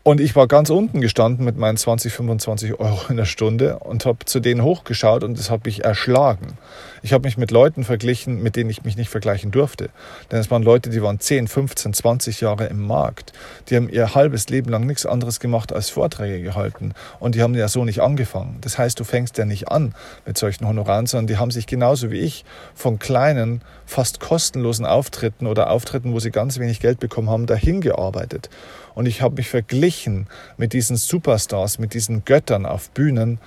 Und 0.08 0.22
ich 0.22 0.38
war 0.38 0.48
ganz 0.48 0.70
unten 0.70 1.02
gestanden 1.02 1.44
mit 1.44 1.58
meinen 1.58 1.76
20, 1.76 2.14
25 2.14 2.80
Euro 2.80 2.98
in 3.10 3.18
der 3.18 3.26
Stunde 3.26 3.80
und 3.80 4.06
habe 4.06 4.20
zu 4.24 4.40
denen 4.40 4.64
hochgeschaut 4.64 5.22
und 5.22 5.38
das 5.38 5.50
hat 5.50 5.66
mich 5.66 5.84
erschlagen. 5.84 6.58
Ich 7.02 7.12
habe 7.12 7.28
mich 7.28 7.38
mit 7.38 7.52
Leuten 7.52 7.84
verglichen, 7.84 8.42
mit 8.42 8.56
denen 8.56 8.70
ich 8.70 8.86
mich 8.86 8.96
nicht 8.96 9.10
vergleichen 9.10 9.52
durfte. 9.52 9.90
Denn 10.32 10.40
es 10.40 10.50
waren 10.50 10.64
Leute, 10.64 10.90
die 10.92 11.04
waren 11.04 11.20
10, 11.20 11.50
15, 11.50 11.94
20 11.94 12.40
Jahre 12.40 12.68
im 12.68 12.88
Markt. 12.88 13.34
Die 13.68 13.76
haben 13.76 13.90
ihr 13.90 14.16
halbes 14.16 14.48
Leben 14.48 14.72
lang 14.72 14.86
nichts 14.86 15.06
anderes 15.06 15.42
gemacht 15.42 15.74
als 15.74 15.90
Vorträge 15.90 16.42
gehalten. 16.42 16.94
Und 17.20 17.36
die 17.36 17.42
haben 17.42 17.54
ja 17.54 17.68
so 17.68 17.84
nicht 17.84 18.00
angefangen. 18.00 18.60
Das 18.62 18.78
heißt, 18.78 18.98
du 19.02 19.04
fängst 19.04 19.38
ja 19.38 19.44
nicht 19.44 19.68
an 19.68 19.94
mit 20.26 20.38
solchen 20.38 20.66
Honoraren, 20.66 21.06
sondern 21.06 21.28
die 21.28 21.38
haben 21.38 21.52
sich 21.52 21.68
genauso 21.68 22.12
wie 22.12 22.20
ich 22.20 22.46
von 22.76 22.98
kleinen, 22.98 23.62
fast 23.86 24.22
kostenlosen 24.22 24.86
Auftritten 24.86 25.48
oder 25.48 25.70
Auftritten, 25.70 26.14
wo 26.14 26.22
sie 26.22 26.32
ganz 26.32 26.60
wenig 26.60 26.80
Geld 26.80 27.02
bekommen 27.02 27.30
haben, 27.30 27.46
dahin 27.46 27.82
gearbeitet. 27.82 28.50
Und 28.98 29.06
ich 29.06 29.22
habe 29.22 29.36
mich 29.36 29.48
verglichen 29.48 30.26
mit 30.58 30.74
diesen 30.74 30.98
Superstars, 30.98 31.78
mit 31.78 31.94
diesen 31.94 32.26
Göttern 32.26 32.66
auf 32.66 32.90
Bühnen 32.90 33.38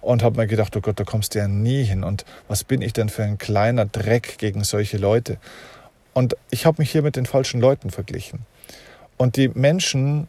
und 0.00 0.22
habe 0.22 0.40
mir 0.40 0.46
gedacht, 0.46 0.74
oh 0.78 0.80
Gott, 0.80 0.98
da 0.98 1.04
kommst 1.04 1.34
du 1.34 1.40
ja 1.40 1.46
nie 1.46 1.84
hin. 1.84 2.04
Und 2.04 2.24
was 2.48 2.64
bin 2.64 2.80
ich 2.80 2.94
denn 2.94 3.10
für 3.10 3.22
ein 3.22 3.36
kleiner 3.36 3.84
Dreck 3.84 4.38
gegen 4.38 4.64
solche 4.64 4.96
Leute? 4.96 5.36
Und 6.14 6.38
ich 6.48 6.64
habe 6.64 6.80
mich 6.80 6.90
hier 6.90 7.02
mit 7.02 7.16
den 7.16 7.26
falschen 7.26 7.60
Leuten 7.60 7.90
verglichen. 7.90 8.46
Und 9.18 9.36
die 9.36 9.48
Menschen 9.48 10.26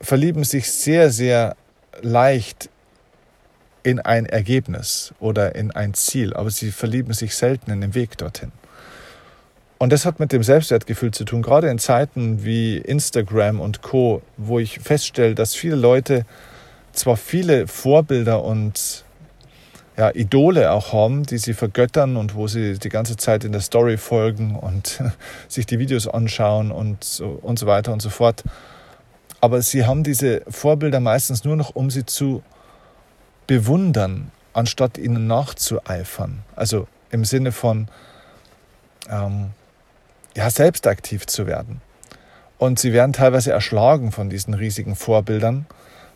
verlieben 0.00 0.44
sich 0.44 0.70
sehr, 0.70 1.10
sehr 1.10 1.56
leicht 2.02 2.70
in 3.82 3.98
ein 3.98 4.26
Ergebnis 4.26 5.12
oder 5.18 5.56
in 5.56 5.72
ein 5.72 5.94
Ziel, 5.94 6.34
aber 6.34 6.50
sie 6.50 6.70
verlieben 6.70 7.14
sich 7.14 7.34
selten 7.34 7.72
in 7.72 7.80
den 7.80 7.96
Weg 7.96 8.16
dorthin. 8.16 8.52
Und 9.82 9.90
das 9.90 10.06
hat 10.06 10.20
mit 10.20 10.30
dem 10.30 10.44
Selbstwertgefühl 10.44 11.10
zu 11.10 11.24
tun, 11.24 11.42
gerade 11.42 11.68
in 11.68 11.80
Zeiten 11.80 12.44
wie 12.44 12.78
Instagram 12.78 13.58
und 13.58 13.82
Co, 13.82 14.22
wo 14.36 14.60
ich 14.60 14.78
feststelle, 14.78 15.34
dass 15.34 15.56
viele 15.56 15.74
Leute 15.74 16.24
zwar 16.92 17.16
viele 17.16 17.66
Vorbilder 17.66 18.44
und 18.44 19.04
ja, 19.96 20.14
Idole 20.14 20.70
auch 20.70 20.92
haben, 20.92 21.24
die 21.24 21.36
sie 21.36 21.52
vergöttern 21.52 22.16
und 22.16 22.36
wo 22.36 22.46
sie 22.46 22.78
die 22.78 22.90
ganze 22.90 23.16
Zeit 23.16 23.42
in 23.42 23.50
der 23.50 23.60
Story 23.60 23.96
folgen 23.96 24.54
und 24.54 25.02
sich 25.48 25.66
die 25.66 25.80
Videos 25.80 26.06
anschauen 26.06 26.70
und 26.70 27.02
so, 27.02 27.40
und 27.42 27.58
so 27.58 27.66
weiter 27.66 27.92
und 27.92 28.00
so 28.00 28.10
fort. 28.10 28.44
Aber 29.40 29.62
sie 29.62 29.84
haben 29.84 30.04
diese 30.04 30.42
Vorbilder 30.48 31.00
meistens 31.00 31.42
nur 31.42 31.56
noch, 31.56 31.74
um 31.74 31.90
sie 31.90 32.06
zu 32.06 32.44
bewundern, 33.48 34.30
anstatt 34.52 34.96
ihnen 34.96 35.26
nachzueifern. 35.26 36.44
Also 36.54 36.86
im 37.10 37.24
Sinne 37.24 37.50
von, 37.50 37.88
ähm, 39.10 39.50
ja, 40.36 40.50
selbst 40.50 40.86
aktiv 40.86 41.26
zu 41.26 41.46
werden. 41.46 41.80
Und 42.58 42.78
sie 42.78 42.92
werden 42.92 43.12
teilweise 43.12 43.52
erschlagen 43.52 44.12
von 44.12 44.30
diesen 44.30 44.54
riesigen 44.54 44.94
Vorbildern, 44.94 45.66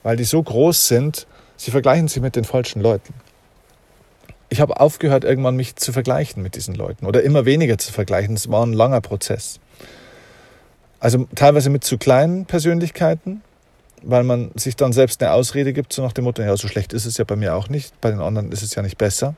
weil 0.03 0.17
die 0.17 0.25
so 0.25 0.43
groß 0.43 0.89
sind, 0.89 1.27
sie 1.57 1.71
vergleichen 1.71 2.09
sich 2.09 2.23
mit 2.23 2.37
den 2.37 2.45
falschen 2.45 2.81
Leuten. 2.81 3.15
Ich 4.49 4.61
habe 4.61 4.79
aufgehört, 4.79 5.25
irgendwann 5.25 5.57
mich 5.57 5.75
zu 5.75 5.93
vergleichen 5.93 6.43
mit 6.43 6.55
diesen 6.55 6.75
Leuten 6.75 7.05
oder 7.05 7.23
immer 7.23 7.45
weniger 7.47 7.79
zu 7.79 7.93
vergleichen. 7.93 8.37
Es 8.37 8.49
war 8.49 8.65
ein 8.65 8.73
langer 8.73 9.01
Prozess. 9.01 9.59
Also 11.01 11.27
teilweise 11.35 11.69
mit 11.69 11.83
zu 11.83 11.99
kleinen 11.99 12.47
Persönlichkeiten, 12.47 13.43
weil 14.03 14.23
man 14.23 14.53
sich 14.55 14.77
dann 14.77 14.93
selbst 14.93 15.21
eine 15.23 15.33
Ausrede 15.33 15.73
gibt, 15.73 15.93
so 15.93 16.03
nach 16.03 16.13
dem 16.13 16.25
Motto, 16.25 16.43
ja, 16.43 16.57
so 16.57 16.69
schlecht 16.69 16.93
ist 16.93 17.07
es 17.07 17.19
ja 17.19 17.25
bei 17.25 17.35
mir 17.37 17.57
auch 17.57 17.69
nicht, 17.69 18.01
bei 18.01 18.11
den 18.11 18.21
anderen 18.21 18.53
ist 18.53 18.63
es 18.63 18.75
ja 18.75 18.83
nicht 18.83 18.99
besser. 18.99 19.35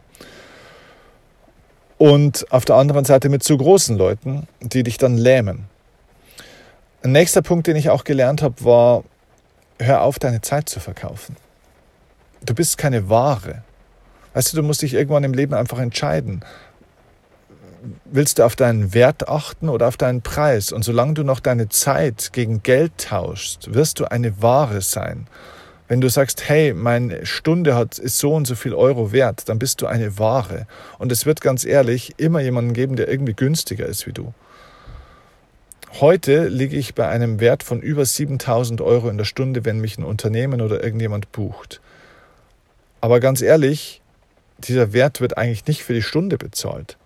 Und 1.98 2.50
auf 2.52 2.64
der 2.64 2.76
anderen 2.76 3.04
Seite 3.04 3.28
mit 3.28 3.42
zu 3.42 3.56
großen 3.56 3.96
Leuten, 3.96 4.46
die 4.60 4.84
dich 4.84 4.98
dann 4.98 5.16
lähmen. 5.16 5.64
Ein 7.02 7.12
nächster 7.12 7.42
Punkt, 7.42 7.66
den 7.66 7.76
ich 7.76 7.90
auch 7.90 8.04
gelernt 8.04 8.42
habe, 8.42 8.64
war, 8.64 9.04
hör 9.80 10.02
auf, 10.02 10.18
deine 10.18 10.40
Zeit 10.40 10.68
zu 10.68 10.80
verkaufen. 10.80 11.36
Du 12.44 12.54
bist 12.54 12.78
keine 12.78 13.08
Ware. 13.08 13.62
Weißt 14.34 14.52
du, 14.52 14.56
du 14.56 14.62
musst 14.62 14.82
dich 14.82 14.94
irgendwann 14.94 15.24
im 15.24 15.34
Leben 15.34 15.54
einfach 15.54 15.78
entscheiden 15.78 16.44
willst 18.04 18.38
du 18.38 18.44
auf 18.44 18.56
deinen 18.56 18.94
Wert 18.94 19.28
achten 19.28 19.68
oder 19.68 19.88
auf 19.88 19.96
deinen 19.96 20.22
Preis? 20.22 20.72
Und 20.72 20.84
solange 20.84 21.14
du 21.14 21.22
noch 21.22 21.40
deine 21.40 21.68
Zeit 21.68 22.32
gegen 22.32 22.62
Geld 22.62 22.92
tauschst, 22.98 23.74
wirst 23.74 24.00
du 24.00 24.10
eine 24.10 24.42
Ware 24.42 24.80
sein. 24.80 25.26
Wenn 25.88 26.02
du 26.02 26.11
sagst, 26.11 26.49
hey, 26.49 26.75
meine 26.75 27.25
Stunde 27.25 27.75
hat, 27.75 27.99
ist 27.99 28.18
so 28.18 28.35
und 28.35 28.47
so 28.47 28.54
viel 28.54 28.75
Euro 28.75 29.11
wert, 29.11 29.49
dann 29.49 29.59
bist 29.59 29.80
du 29.80 29.87
eine 29.87 30.18
Ware. 30.18 30.66
Und 30.99 31.11
es 31.11 31.25
wird 31.25 31.40
ganz 31.40 31.64
ehrlich 31.64 32.14
immer 32.18 32.40
jemanden 32.40 32.75
geben, 32.75 32.97
der 32.97 33.09
irgendwie 33.09 33.33
günstiger 33.33 33.87
ist 33.87 34.07
wie 34.07 34.12
du. 34.12 34.35
Heute 36.00 36.49
liege 36.49 36.76
ich 36.76 36.95
bei 36.95 37.09
einem 37.09 37.40
Wert 37.40 37.62
von 37.62 37.80
über 37.80 38.04
7000 38.04 38.83
Euro 38.83 39.09
in 39.09 39.16
der 39.16 39.25
Stunde, 39.25 39.64
wenn 39.64 39.80
mich 39.80 39.97
ein 39.97 40.04
Unternehmen 40.04 40.61
oder 40.61 40.85
irgendjemand 40.85 41.33
bucht. 41.33 41.80
Aber 43.00 43.18
ganz 43.21 43.40
ehrlich, 43.40 44.02
dieser 44.59 44.92
Wert 44.92 45.23
wird 45.23 45.38
eigentlich 45.38 45.66
nicht 45.66 45.83
für 45.83 45.95
die 45.95 46.02
Stunde 46.02 46.37
bezahlt. 46.37 46.97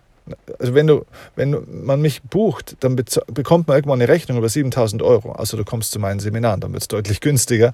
Also 0.59 0.73
wenn 0.73 0.87
du, 0.87 1.05
wenn 1.35 1.83
man 1.85 2.01
mich 2.01 2.21
bucht, 2.23 2.77
dann 2.79 2.95
bekommt 2.95 3.67
man 3.67 3.77
irgendwann 3.77 4.01
eine 4.01 4.07
Rechnung 4.07 4.37
über 4.37 4.49
7000 4.49 5.01
Euro. 5.01 5.33
Also 5.33 5.57
du 5.57 5.65
kommst 5.65 5.91
zu 5.91 5.99
meinen 5.99 6.19
Seminaren, 6.19 6.61
dann 6.61 6.71
wird 6.71 6.83
es 6.83 6.87
deutlich 6.87 7.19
günstiger. 7.19 7.73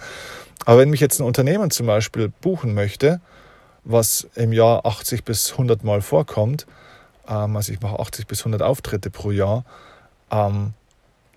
Aber 0.66 0.80
wenn 0.80 0.90
mich 0.90 1.00
jetzt 1.00 1.20
ein 1.20 1.26
Unternehmen 1.26 1.72
zum 1.72 1.86
Beispiel 1.86 2.32
buchen 2.42 2.74
möchte, 2.74 3.22
was 3.84 4.28
im 4.36 4.52
Jahr 4.52 4.86
80 4.86 5.24
bis 5.24 5.52
100 5.52 5.84
Mal 5.84 6.02
vorkommt, 6.02 6.66
ähm, 7.28 7.56
also 7.56 7.72
ich 7.72 7.82
mache 7.82 8.00
80 8.00 8.28
bis 8.28 8.42
100 8.42 8.62
Auftritte 8.62 9.10
pro 9.10 9.32
Jahr, 9.32 9.64
ähm, 10.32 10.74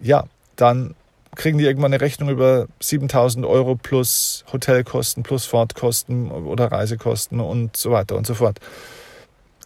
ja, 0.01 0.25
dann 0.57 0.95
kriegen 1.35 1.59
die 1.59 1.65
irgendwann 1.65 1.93
eine 1.93 2.01
Rechnung 2.01 2.29
über 2.29 2.67
7000 2.81 3.47
Euro 3.47 3.77
plus 3.77 4.45
Hotelkosten, 4.53 5.23
plus 5.23 5.47
Fahrtkosten 5.47 6.31
oder 6.31 6.71
Reisekosten 6.71 7.41
und 7.41 7.77
so 7.77 7.91
weiter 7.91 8.17
und 8.17 8.27
so 8.27 8.35
fort. 8.35 8.59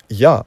Ja, 0.08 0.44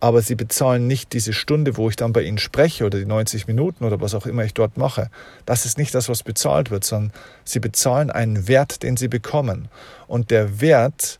aber 0.00 0.22
sie 0.22 0.34
bezahlen 0.34 0.86
nicht 0.86 1.12
diese 1.12 1.32
Stunde, 1.32 1.76
wo 1.76 1.88
ich 1.88 1.96
dann 1.96 2.12
bei 2.12 2.22
ihnen 2.22 2.38
spreche 2.38 2.84
oder 2.84 2.98
die 2.98 3.06
90 3.06 3.46
Minuten 3.46 3.84
oder 3.84 4.00
was 4.00 4.14
auch 4.14 4.26
immer 4.26 4.44
ich 4.44 4.54
dort 4.54 4.76
mache. 4.76 5.10
Das 5.44 5.64
ist 5.64 5.78
nicht 5.78 5.94
das, 5.94 6.08
was 6.08 6.22
bezahlt 6.22 6.70
wird, 6.70 6.84
sondern 6.84 7.12
sie 7.44 7.60
bezahlen 7.60 8.10
einen 8.10 8.46
Wert, 8.46 8.82
den 8.82 8.96
sie 8.96 9.08
bekommen. 9.08 9.68
Und 10.06 10.30
der 10.30 10.60
Wert 10.60 11.18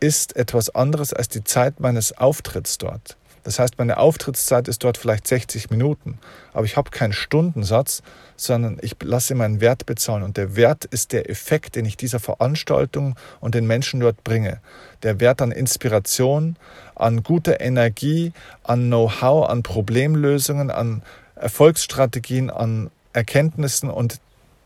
ist 0.00 0.36
etwas 0.36 0.74
anderes 0.74 1.12
als 1.12 1.28
die 1.28 1.44
Zeit 1.44 1.80
meines 1.80 2.16
Auftritts 2.16 2.78
dort. 2.78 3.16
Das 3.44 3.58
heißt, 3.58 3.78
meine 3.78 3.98
Auftrittszeit 3.98 4.68
ist 4.68 4.82
dort 4.82 4.96
vielleicht 4.96 5.28
60 5.28 5.70
Minuten, 5.70 6.18
aber 6.54 6.64
ich 6.64 6.76
habe 6.76 6.90
keinen 6.90 7.12
Stundensatz, 7.12 8.02
sondern 8.36 8.78
ich 8.80 8.96
lasse 9.02 9.34
meinen 9.34 9.60
Wert 9.60 9.86
bezahlen. 9.86 10.22
Und 10.22 10.38
der 10.38 10.56
Wert 10.56 10.86
ist 10.86 11.12
der 11.12 11.30
Effekt, 11.30 11.76
den 11.76 11.84
ich 11.84 11.96
dieser 11.96 12.20
Veranstaltung 12.20 13.16
und 13.40 13.54
den 13.54 13.66
Menschen 13.66 14.00
dort 14.00 14.24
bringe. 14.24 14.60
Der 15.02 15.20
Wert 15.20 15.42
an 15.42 15.52
Inspiration, 15.52 16.56
an 16.94 17.22
guter 17.22 17.60
Energie, 17.60 18.32
an 18.62 18.86
Know-how, 18.86 19.48
an 19.48 19.62
Problemlösungen, 19.62 20.70
an 20.70 21.02
Erfolgsstrategien, 21.36 22.50
an 22.50 22.90
Erkenntnissen. 23.12 23.90
Und 23.90 24.20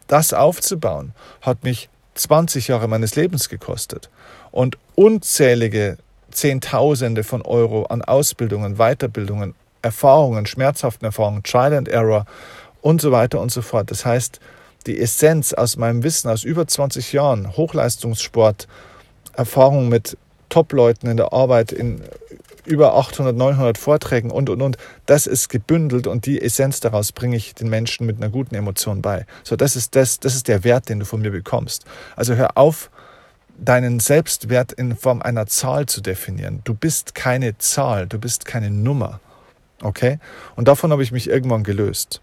das 0.07 0.33
aufzubauen, 0.33 1.15
hat 1.43 1.65
mich 1.65 1.89
20 2.15 2.69
Jahre 2.69 2.87
meines 2.87 3.17
Lebens 3.17 3.49
gekostet. 3.49 4.09
Und 4.53 4.79
unzählige 4.95 5.99
Zehntausende 6.39 7.25
von 7.25 7.43
Euro 7.43 7.85
an 7.87 8.03
Ausbildungen, 8.03 8.77
Weiterbildungen, 8.77 9.55
Erfahrungen, 9.83 10.47
schmerzhaften 10.47 11.05
Erfahrungen, 11.05 11.43
Trial 11.43 11.75
and 11.75 11.89
Error 11.89 12.27
und 12.81 13.01
so 13.01 13.11
weiter 13.11 13.41
und 13.41 13.51
so 13.51 13.61
fort. 13.61 13.91
Das 13.91 14.07
heißt, 14.07 14.39
die 14.87 15.01
Essenz 15.01 15.53
aus 15.53 15.77
meinem 15.77 16.05
Wissen 16.05 16.31
aus 16.31 16.45
über 16.45 16.67
20 16.67 17.13
Jahren, 17.13 17.57
Hochleistungssport, 17.57 18.69
Erfahrung 19.35 19.89
mit 19.89 20.17
Top-Leuten 20.49 21.09
in 21.09 21.17
der 21.17 21.33
Arbeit, 21.33 21.73
in 21.73 22.03
über 22.65 22.95
800, 22.95 23.35
900 23.35 23.77
Vorträgen 23.77 24.31
und, 24.31 24.49
und, 24.49 24.63
und, 24.63 24.77
das 25.07 25.27
ist 25.27 25.49
gebündelt 25.49 26.07
und 26.07 26.27
die 26.27 26.41
Essenz 26.41 26.81
daraus 26.81 27.13
bringe 27.13 27.37
ich 27.37 27.55
den 27.55 27.69
Menschen 27.69 28.07
mit 28.07 28.19
einer 28.19 28.29
guten 28.29 28.55
Emotion 28.55 29.03
bei. 29.03 29.27
So, 29.43 29.57
das 29.57 29.75
ist 29.75 29.97
das, 29.97 30.21
das 30.21 30.35
ist 30.35 30.49
der 30.49 30.65
Wert, 30.65 30.89
den 30.89 31.01
du 31.01 31.07
von 31.07 31.21
mir 31.21 31.31
bekommst. 31.31 31.85
Also 32.15 32.35
hör 32.35 32.57
auf, 32.57 32.91
deinen 33.59 34.01
Selbstwert 34.01 34.73
in 34.73 34.97
Form 34.97 35.21
einer 35.21 35.47
Zahl 35.47 35.87
zu 35.87 36.01
definieren. 36.01 36.61
Du 36.65 36.75
bist 36.75 37.15
keine 37.15 37.59
Zahl, 37.59 38.07
du 38.07 38.19
bist 38.19 38.45
keine 38.45 38.71
Nummer. 38.71 39.21
Okay? 39.83 40.19
Und 40.57 40.69
davon 40.69 40.93
habe 40.93 41.03
ich 41.03 41.13
mich 41.13 41.29
irgendwann 41.29 41.65
gelöst. 41.65 42.21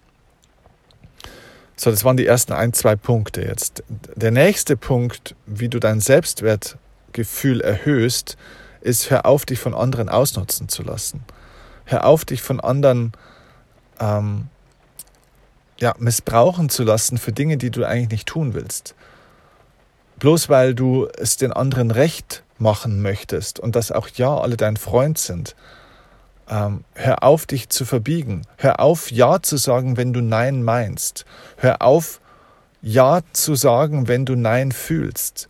So, 1.76 1.92
das 1.92 2.06
waren 2.06 2.18
die 2.18 2.26
ersten 2.26 2.54
ein, 2.54 2.72
zwei 2.72 2.96
Punkte 2.96 3.42
jetzt. 3.42 3.84
Der 4.16 4.32
nächste 4.32 4.78
Punkt, 4.78 5.36
wie 5.46 5.68
du 5.68 5.80
dein 5.80 6.00
Selbstwertgefühl 6.00 7.60
erhöhst, 7.60 8.38
ist, 8.80 9.10
hör 9.10 9.26
auf, 9.26 9.46
dich 9.46 9.60
von 9.60 9.74
anderen 9.74 10.08
ausnutzen 10.08 10.70
zu 10.70 10.84
lassen. 10.84 11.24
Hör 11.84 12.06
auf, 12.06 12.24
dich 12.24 12.42
von 12.42 12.62
anderen 12.62 13.12
ähm, 14.00 14.48
ja, 15.80 15.94
missbrauchen 16.00 16.70
zu 16.70 16.84
lassen 16.84 17.18
für 17.18 17.34
Dinge, 17.34 17.58
die 17.58 17.72
du 17.72 17.84
eigentlich 17.84 18.10
nicht 18.10 18.28
tun 18.28 18.54
willst 18.54 18.96
bloß 20.20 20.50
weil 20.50 20.76
du 20.76 21.08
es 21.18 21.38
den 21.38 21.52
anderen 21.52 21.92
recht 21.92 22.44
machen 22.58 23.02
möchtest 23.02 23.60
und 23.60 23.76
dass 23.76 23.92
auch 23.92 24.08
ja 24.10 24.36
alle 24.38 24.58
dein 24.58 24.78
Freund 24.78 25.18
sind, 25.18 25.56
ähm, 26.50 26.84
hör 26.94 27.24
auf, 27.24 27.46
dich 27.46 27.70
zu 27.70 27.86
verbiegen. 27.86 28.44
Hör 28.58 28.80
auf, 28.80 29.12
Ja 29.12 29.42
zu 29.42 29.58
sagen, 29.58 29.98
wenn 29.98 30.14
du 30.14 30.22
Nein 30.22 30.64
meinst. 30.64 31.26
Hör 31.58 31.82
auf, 31.82 32.22
Ja 32.82 33.22
zu 33.34 33.56
sagen, 33.56 34.08
wenn 34.08 34.26
du 34.26 34.36
Nein 34.36 34.72
fühlst. 34.72 35.50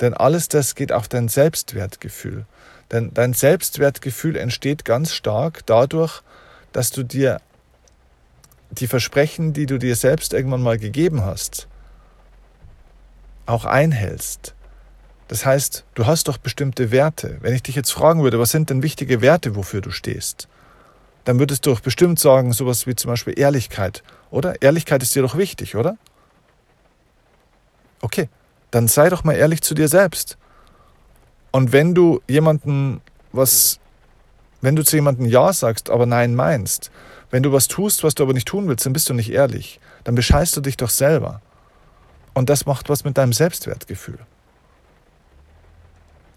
Denn 0.00 0.14
alles 0.14 0.48
das 0.48 0.74
geht 0.74 0.92
auf 0.92 1.08
dein 1.08 1.28
Selbstwertgefühl. 1.28 2.44
Denn 2.90 3.14
dein 3.14 3.34
Selbstwertgefühl 3.34 4.36
entsteht 4.36 4.84
ganz 4.84 5.12
stark 5.12 5.64
dadurch, 5.66 6.22
dass 6.72 6.90
du 6.90 7.04
dir 7.04 7.40
die 8.70 8.86
Versprechen, 8.86 9.52
die 9.52 9.66
du 9.66 9.78
dir 9.78 9.96
selbst 9.96 10.32
irgendwann 10.32 10.62
mal 10.62 10.78
gegeben 10.78 11.24
hast, 11.24 11.68
auch 13.46 13.64
einhältst. 13.64 14.54
Das 15.28 15.46
heißt, 15.46 15.84
du 15.94 16.06
hast 16.06 16.28
doch 16.28 16.38
bestimmte 16.38 16.90
Werte. 16.90 17.38
Wenn 17.40 17.54
ich 17.54 17.62
dich 17.62 17.74
jetzt 17.74 17.92
fragen 17.92 18.22
würde, 18.22 18.38
was 18.38 18.50
sind 18.50 18.70
denn 18.70 18.82
wichtige 18.82 19.20
Werte, 19.20 19.56
wofür 19.56 19.80
du 19.80 19.90
stehst, 19.90 20.48
dann 21.24 21.38
würdest 21.38 21.64
du 21.64 21.70
doch 21.70 21.80
bestimmt 21.80 22.18
sagen, 22.18 22.52
sowas 22.52 22.86
wie 22.86 22.94
zum 22.94 23.10
Beispiel 23.10 23.38
Ehrlichkeit, 23.38 24.02
oder? 24.30 24.60
Ehrlichkeit 24.60 25.02
ist 25.02 25.14
dir 25.14 25.22
doch 25.22 25.36
wichtig, 25.36 25.76
oder? 25.76 25.96
Okay, 28.00 28.28
dann 28.72 28.88
sei 28.88 29.08
doch 29.08 29.24
mal 29.24 29.34
ehrlich 29.34 29.62
zu 29.62 29.74
dir 29.74 29.88
selbst. 29.88 30.36
Und 31.52 31.72
wenn 31.72 31.94
du 31.94 32.20
jemanden 32.28 33.00
was, 33.32 33.78
wenn 34.60 34.76
du 34.76 34.82
zu 34.82 34.96
jemandem 34.96 35.26
Ja 35.26 35.52
sagst, 35.52 35.90
aber 35.90 36.06
Nein 36.06 36.34
meinst, 36.34 36.90
wenn 37.30 37.42
du 37.42 37.52
was 37.52 37.68
tust, 37.68 38.04
was 38.04 38.14
du 38.14 38.22
aber 38.22 38.34
nicht 38.34 38.48
tun 38.48 38.68
willst, 38.68 38.84
dann 38.84 38.92
bist 38.92 39.08
du 39.08 39.14
nicht 39.14 39.30
ehrlich. 39.30 39.80
Dann 40.04 40.14
bescheißt 40.14 40.56
du 40.56 40.60
dich 40.60 40.76
doch 40.76 40.90
selber. 40.90 41.40
Und 42.34 42.48
das 42.48 42.66
macht 42.66 42.88
was 42.88 43.04
mit 43.04 43.18
deinem 43.18 43.32
Selbstwertgefühl. 43.32 44.18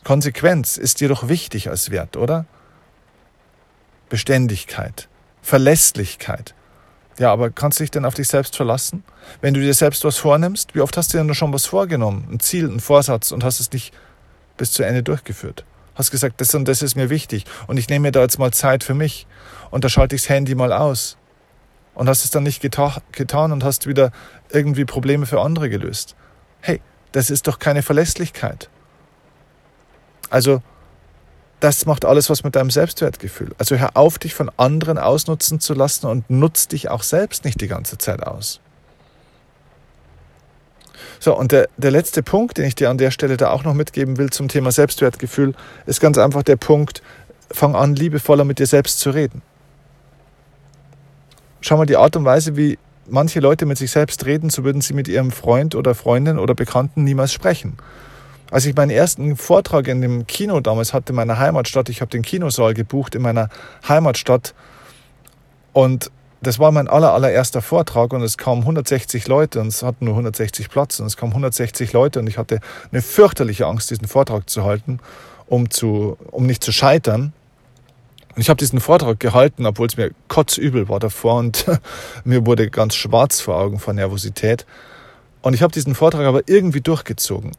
Konsequenz 0.04 0.78
ist 0.78 1.02
dir 1.02 1.10
doch 1.10 1.30
wichtig 1.30 1.70
als 1.70 1.90
Wert, 1.90 2.16
oder? 2.16 2.46
Beständigkeit, 4.10 5.08
Verlässlichkeit. 5.42 6.54
Ja, 7.18 7.32
aber 7.32 7.50
kannst 7.50 7.80
du 7.80 7.84
dich 7.84 7.92
denn 7.92 8.06
auf 8.06 8.14
dich 8.14 8.28
selbst 8.28 8.56
verlassen? 8.56 9.04
Wenn 9.42 9.54
du 9.54 9.62
dir 9.62 9.74
selbst 9.74 10.04
was 10.04 10.18
vornimmst, 10.18 10.76
wie 10.76 10.82
oft 10.82 10.96
hast 10.98 11.14
du 11.14 11.18
denn 11.18 11.34
schon 11.34 11.54
was 11.54 11.66
vorgenommen? 11.66 12.28
Ein 12.30 12.40
Ziel, 12.40 12.70
ein 12.70 12.82
Vorsatz 12.82 13.32
und 13.32 13.44
hast 13.44 13.60
es 13.60 13.72
nicht 13.72 13.94
bis 14.58 14.72
zu 14.72 14.84
Ende 14.84 15.02
durchgeführt? 15.02 15.64
Hast 15.96 16.12
gesagt, 16.12 16.42
das 16.42 16.54
und 16.54 16.68
das 16.68 16.82
ist 16.82 16.96
mir 16.96 17.10
wichtig 17.10 17.46
und 17.68 17.78
ich 17.78 17.88
nehme 17.88 18.08
mir 18.08 18.12
da 18.12 18.22
jetzt 18.22 18.38
mal 18.38 18.52
Zeit 18.52 18.84
für 18.84 18.94
mich 18.94 19.28
und 19.72 19.86
da 19.86 19.90
schalte 19.90 20.16
ich 20.16 20.24
das 20.24 20.30
Handy 20.30 20.54
mal 20.54 20.74
aus 20.74 21.18
und 21.96 22.08
hast 22.08 22.24
es 22.24 22.32
dann 22.32 22.44
nicht 22.44 22.62
geta 22.62 23.02
getan 23.12 23.52
und 23.52 23.64
hast 23.64 23.88
wieder 23.88 24.12
irgendwie 24.52 24.86
Probleme 24.86 25.26
für 25.26 25.42
andere 25.42 25.70
gelöst. 25.70 26.16
Hey, 26.62 26.82
das 27.12 27.30
ist 27.30 27.48
doch 27.48 27.60
keine 27.60 27.82
Verlässlichkeit. 27.82 28.70
Also, 30.30 30.62
das 31.60 31.86
macht 31.86 32.06
alles 32.06 32.30
was 32.30 32.44
mit 32.44 32.56
deinem 32.56 32.70
Selbstwertgefühl. 32.70 33.56
Also 33.58 33.78
hör 33.78 33.96
auf, 33.96 34.20
dich 34.20 34.36
von 34.36 34.52
anderen 34.58 34.98
ausnutzen 34.98 35.60
zu 35.60 35.74
lassen 35.74 36.06
und 36.08 36.30
nutz 36.30 36.68
dich 36.68 36.90
auch 36.90 37.04
selbst 37.04 37.46
nicht 37.46 37.62
die 37.62 37.68
ganze 37.68 37.98
Zeit 37.98 38.22
aus. 38.22 38.60
So, 41.20 41.36
und 41.36 41.52
der, 41.52 41.70
der 41.78 41.92
letzte 41.92 42.22
Punkt, 42.22 42.58
den 42.58 42.66
ich 42.66 42.76
dir 42.76 42.90
an 42.90 42.98
der 42.98 43.12
Stelle 43.12 43.38
da 43.38 43.50
auch 43.52 43.64
noch 43.64 43.74
mitgeben 43.74 44.18
will 44.18 44.30
zum 44.30 44.48
Thema 44.48 44.72
Selbstwertgefühl, 44.72 45.56
ist 45.86 46.02
ganz 46.02 46.18
einfach 46.18 46.44
der 46.44 46.58
Punkt, 46.58 47.02
fang 47.50 47.76
an, 47.76 47.96
liebevoller 47.96 48.44
mit 48.44 48.60
dir 48.60 48.68
selbst 48.68 49.00
zu 49.00 49.12
reden. 49.12 49.42
Schau 51.62 51.78
mal, 51.78 51.86
die 51.86 51.98
Art 51.98 52.16
und 52.16 52.26
Weise, 52.26 52.56
wie 52.58 52.78
manche 53.08 53.40
Leute 53.40 53.66
mit 53.66 53.78
sich 53.78 53.92
selbst 53.92 54.26
reden, 54.26 54.50
so 54.50 54.64
würden 54.64 54.82
sie 54.82 54.94
mit 54.94 55.08
ihrem 55.08 55.32
Freund 55.32 55.76
oder 55.76 55.96
Freundin 55.96 56.40
oder 56.40 56.56
Bekannten 56.56 57.04
niemals 57.04 57.34
sprechen. 57.34 57.78
Als 58.52 58.66
ich 58.66 58.76
meinen 58.76 58.92
ersten 58.92 59.36
Vortrag 59.36 59.88
in 59.88 60.02
dem 60.02 60.28
Kino 60.28 60.60
damals 60.60 60.94
hatte 60.94 61.12
in 61.12 61.16
meiner 61.16 61.40
Heimatstadt, 61.40 61.90
ich 61.90 62.02
habe 62.02 62.12
den 62.12 62.22
Kinosaal 62.22 62.74
gebucht 62.74 63.16
in 63.16 63.22
meiner 63.22 63.50
Heimatstadt 63.88 64.54
und 65.74 66.12
das 66.42 66.60
war 66.60 66.72
mein 66.72 66.88
aller, 66.88 67.12
allererster 67.14 67.62
Vortrag 67.62 68.14
und 68.14 68.22
es 68.22 68.38
kamen 68.38 68.62
160 68.62 69.28
Leute 69.28 69.60
und 69.60 69.68
es 69.68 69.82
hatten 69.82 70.06
nur 70.06 70.14
160 70.14 70.70
Platz 70.70 71.00
und 71.00 71.08
es 71.08 71.18
kamen 71.18 71.32
160 71.32 71.92
Leute 71.92 72.20
und 72.20 72.28
ich 72.28 72.38
hatte 72.38 72.60
eine 72.92 73.02
fürchterliche 73.02 73.66
Angst, 73.66 73.90
diesen 73.90 74.08
Vortrag 74.08 74.48
zu 74.48 74.64
halten, 74.64 75.00
um, 75.48 75.72
zu, 75.72 76.18
um 76.30 76.46
nicht 76.46 76.64
zu 76.64 76.72
scheitern. 76.72 77.34
Und 78.36 78.42
ich 78.42 78.50
habe 78.50 78.58
diesen 78.58 78.82
Vortrag 78.82 79.20
gehalten, 79.20 79.66
obwohl 79.66 79.88
es 79.88 79.96
mir 79.96 80.12
kotzübel 80.28 80.90
war 80.90 81.00
davor 81.00 81.36
und 81.36 81.66
mir 82.26 82.46
wurde 82.46 82.70
ganz 82.70 82.96
schwarz 82.96 83.40
vor 83.40 83.56
Augen 83.56 83.80
vor 83.80 83.94
Nervosität. 83.94 84.66
Und 85.42 85.54
ich 85.54 85.62
habe 85.62 85.72
diesen 85.72 85.96
Vortrag 85.96 86.26
aber 86.26 86.42
irgendwie 86.48 86.82
durchgezogen. 86.82 87.52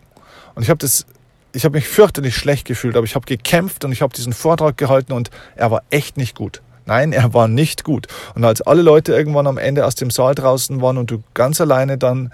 Und 0.55 0.63
ich 0.63 0.69
habe 0.69 0.79
das, 0.79 1.07
ich 1.53 1.65
habe 1.65 1.77
mich 1.77 1.89
fürchterlich 1.89 2.37
schlecht 2.37 2.67
gefühlt, 2.67 2.97
aber 2.97 3.05
ich 3.05 3.15
habe 3.15 3.25
gekämpft 3.25 3.85
und 3.85 3.93
ich 3.93 4.03
habe 4.03 4.15
diesen 4.15 4.33
Vortrag 4.33 4.77
gehalten 4.77 5.13
und 5.13 5.31
er 5.55 5.71
war 5.71 5.83
echt 5.91 6.17
nicht 6.17 6.35
gut. 6.35 6.63
Nein, 6.85 7.13
er 7.13 7.33
war 7.33 7.49
nicht 7.49 7.83
gut. 7.83 8.07
Und 8.35 8.45
als 8.45 8.61
alle 8.63 8.83
Leute 8.83 9.13
irgendwann 9.13 9.47
am 9.47 9.59
Ende 9.59 9.87
aus 9.87 9.95
dem 9.95 10.11
Saal 10.11 10.35
draußen 10.35 10.81
waren 10.81 10.99
und 10.99 11.11
du 11.11 11.23
ganz 11.35 11.61
alleine 11.61 11.99
dann 11.99 12.33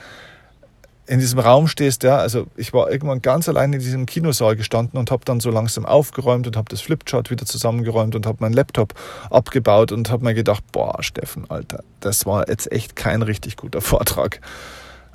in 1.12 1.18
diesem 1.18 1.40
Raum 1.40 1.68
stehst, 1.68 2.04
ja, 2.04 2.16
also 2.16 2.46
ich 2.56 2.72
war 2.72 2.90
irgendwann 2.90 3.20
ganz 3.20 3.46
allein 3.46 3.74
in 3.74 3.80
diesem 3.80 4.06
Kinosaal 4.06 4.56
gestanden 4.56 4.98
und 4.98 5.10
habe 5.10 5.26
dann 5.26 5.40
so 5.40 5.50
langsam 5.50 5.84
aufgeräumt 5.84 6.46
und 6.46 6.56
habe 6.56 6.70
das 6.70 6.80
Flipchart 6.80 7.28
wieder 7.28 7.44
zusammengeräumt 7.44 8.14
und 8.14 8.24
habe 8.24 8.38
meinen 8.40 8.54
Laptop 8.54 8.94
abgebaut 9.28 9.92
und 9.92 10.08
habe 10.08 10.24
mir 10.24 10.32
gedacht, 10.32 10.64
boah, 10.72 11.02
Steffen, 11.02 11.44
Alter, 11.50 11.84
das 12.00 12.24
war 12.24 12.48
jetzt 12.48 12.72
echt 12.72 12.96
kein 12.96 13.20
richtig 13.20 13.58
guter 13.58 13.82
Vortrag. 13.82 14.40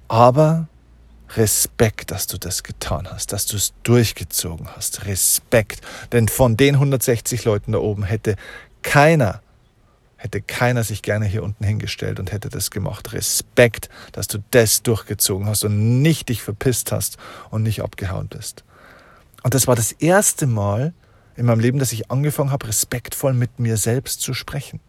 Aber 0.07 0.67
Respekt, 1.35 2.11
dass 2.11 2.27
du 2.27 2.37
das 2.37 2.61
getan 2.61 3.07
hast, 3.11 3.33
dass 3.33 3.47
du 3.47 3.57
es 3.57 3.73
durchgezogen 3.81 4.67
hast. 4.75 5.07
Respekt. 5.07 5.81
Denn 6.11 6.27
von 6.27 6.57
den 6.57 6.75
160 6.75 7.43
Leuten 7.43 7.71
da 7.71 7.79
oben 7.79 8.03
hätte 8.03 8.35
keiner 8.83 9.41
hätte 10.17 10.41
keiner 10.41 10.83
sich 10.83 11.01
gerne 11.01 11.25
hier 11.25 11.43
unten 11.43 11.63
hingestellt 11.63 12.19
und 12.19 12.31
hätte 12.31 12.49
das 12.49 12.71
gemacht. 12.71 13.13
Respekt, 13.13 13.89
dass 14.11 14.27
du 14.27 14.39
das 14.51 14.83
durchgezogen 14.83 15.47
hast 15.47 15.63
und 15.63 16.01
nicht 16.01 16.29
dich 16.29 16.41
verpisst 16.41 16.91
hast 16.91 17.17
und 17.49 17.63
nicht 17.63 17.81
abgehauen 17.81 18.27
bist. 18.27 18.63
Und 19.43 19.53
das 19.53 19.67
war 19.67 19.75
das 19.75 19.93
erste 19.93 20.47
Mal 20.47 20.93
in 21.35 21.45
meinem 21.45 21.59
Leben, 21.59 21.79
dass 21.79 21.93
ich 21.93 22.11
angefangen 22.11 22.51
habe, 22.51 22.67
respektvoll 22.67 23.33
mit 23.33 23.59
mir 23.59 23.77
selbst 23.77 24.21
zu 24.21 24.33
sprechen. 24.33 24.79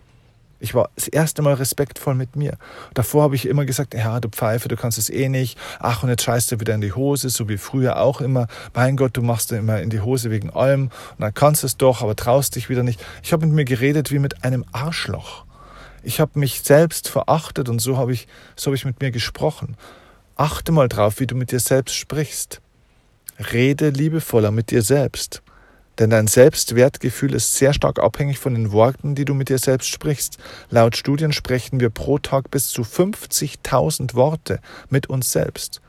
Ich 0.61 0.75
war 0.75 0.91
das 0.97 1.07
erste 1.07 1.43
Mal 1.43 1.55
respektvoll 1.55 2.15
mit 2.15 2.35
mir. 2.35 2.55
Davor 2.95 3.23
habe 3.23 3.37
ich 3.37 3.47
immer 3.47 3.65
gesagt, 3.65 3.95
ja, 3.95 4.19
du 4.19 4.29
Pfeife, 4.29 4.69
du 4.69 4.77
kannst 4.77 4.99
es 4.99 5.09
eh 5.09 5.29
nicht. 5.29 5.57
Ach, 5.79 6.03
und 6.03 6.09
jetzt 6.09 6.25
scheißt 6.25 6.51
du 6.51 6.61
wieder 6.61 6.75
in 6.75 6.81
die 6.81 6.93
Hose, 6.93 7.31
so 7.31 7.49
wie 7.49 7.59
früher 7.59 8.01
auch 8.01 8.21
immer. 8.21 8.49
Mein 8.75 8.97
Gott, 8.97 9.17
du 9.17 9.23
machst 9.23 9.53
dir 9.53 9.59
immer 9.59 9.81
in 9.81 9.91
die 9.91 10.01
Hose 10.01 10.31
wegen 10.31 10.51
allem. 10.51 10.85
Und 10.85 11.21
dann 11.21 11.33
kannst 11.33 11.63
du 11.63 11.67
es 11.67 11.77
doch, 11.77 12.03
aber 12.03 12.17
traust 12.17 12.57
dich 12.57 12.69
wieder 12.69 12.83
nicht. 12.83 13.01
Ich 13.23 13.33
habe 13.33 13.47
mit 13.47 13.55
mir 13.55 13.65
geredet 13.65 14.11
wie 14.11 14.19
mit 14.19 14.45
einem 14.45 14.65
Arschloch. 14.73 15.45
Ich 16.03 16.21
habe 16.21 16.39
mich 16.39 16.63
selbst 16.63 17.09
verachtet 17.09 17.69
und 17.69 17.81
so 17.81 17.97
habe 17.97 18.13
ich, 18.13 18.27
so 18.57 18.67
habe 18.67 18.77
ich 18.77 18.85
mit 18.85 19.01
mir 19.01 19.11
gesprochen. 19.11 19.77
Achte 20.37 20.73
mal 20.73 20.89
drauf, 20.89 21.21
wie 21.21 21.27
du 21.27 21.35
mit 21.35 21.53
dir 21.53 21.61
selbst 21.61 21.95
sprichst. 21.95 22.61
Rede 23.53 23.91
liebevoller 23.91 24.51
mit 24.51 24.71
dir 24.71 24.83
selbst. 24.83 25.43
Denn 25.99 26.11
dein 26.11 26.29
Selbstwertgefühl 26.29 27.35
ist 27.35 27.57
sehr 27.57 27.73
stark 27.73 27.99
abhängig 27.99 28.39
von 28.39 28.55
den 28.55 28.71
Worten, 28.71 29.15
die 29.15 29.25
du 29.25 29.35
mit 29.35 29.49
dir 29.49 29.59
selbst 29.59 29.89
sprichst. 29.89 30.39
Laut 30.71 30.97
Studien 30.97 31.33
sprechen 31.33 31.81
wir 31.81 31.91
pro 31.91 32.19
Tag 32.19 32.51
bis 32.51 32.69
zu 32.69 32.83
50.000 32.83 34.15
Worte 34.15 34.61
mit 34.91 35.09
uns 35.09 35.33
selbst. 35.33 35.81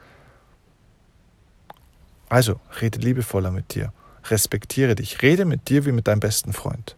Also, 2.27 2.59
rede 2.81 2.99
liebevoller 2.99 3.51
mit 3.51 3.75
dir. 3.75 3.93
Respektiere 4.29 4.95
dich. 4.95 5.21
Rede 5.21 5.45
mit 5.45 5.69
dir 5.69 5.85
wie 5.85 5.91
mit 5.91 6.07
deinem 6.07 6.19
besten 6.19 6.53
Freund. 6.53 6.95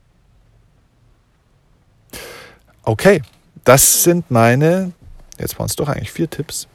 Okay, 2.84 3.21
das 3.63 4.04
sind 4.04 4.32
meine, 4.32 4.93
jetzt 5.38 5.60
waren 5.60 5.67
es 5.67 5.76
doch 5.76 5.88
eigentlich 5.88 6.12
vier 6.12 6.30
Tipps 6.30 6.67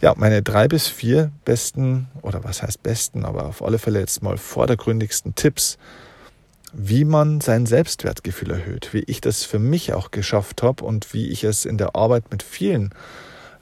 ja, 0.00 0.14
meine 0.16 0.42
drei 0.42 0.68
bis 0.68 0.88
vier 0.88 1.30
besten, 1.44 2.08
oder 2.22 2.44
was 2.44 2.62
heißt 2.62 2.82
besten, 2.82 3.24
aber 3.24 3.46
auf 3.46 3.62
alle 3.62 3.78
Fälle 3.78 4.00
jetzt 4.00 4.22
mal 4.22 4.36
vordergründigsten 4.36 5.34
Tipps, 5.34 5.78
wie 6.72 7.04
man 7.04 7.40
sein 7.40 7.64
Selbstwertgefühl 7.64 8.50
erhöht, 8.50 8.92
wie 8.92 9.04
ich 9.06 9.20
das 9.20 9.44
für 9.44 9.58
mich 9.58 9.94
auch 9.94 10.10
geschafft 10.10 10.62
habe 10.62 10.84
und 10.84 11.14
wie 11.14 11.28
ich 11.28 11.44
es 11.44 11.64
in 11.64 11.78
der 11.78 11.96
Arbeit 11.96 12.30
mit 12.30 12.42
vielen 12.42 12.90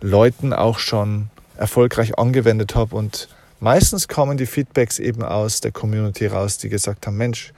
Leuten 0.01 0.53
auch 0.53 0.79
schon 0.79 1.31
erfolgreich 1.57 2.19
angewendet 2.19 2.75
habe. 2.75 2.97
Und 2.97 3.29
meistens 3.61 4.09
kamen 4.09 4.37
die 4.37 4.47
Feedbacks 4.47 4.99
eben 4.99 5.23
aus 5.23 5.61
der 5.61 5.71
Community 5.71 6.27
raus, 6.27 6.59
die 6.59 6.69
gesagt 6.69 7.07
haben, 7.07 7.17
Mensch, 7.17 7.53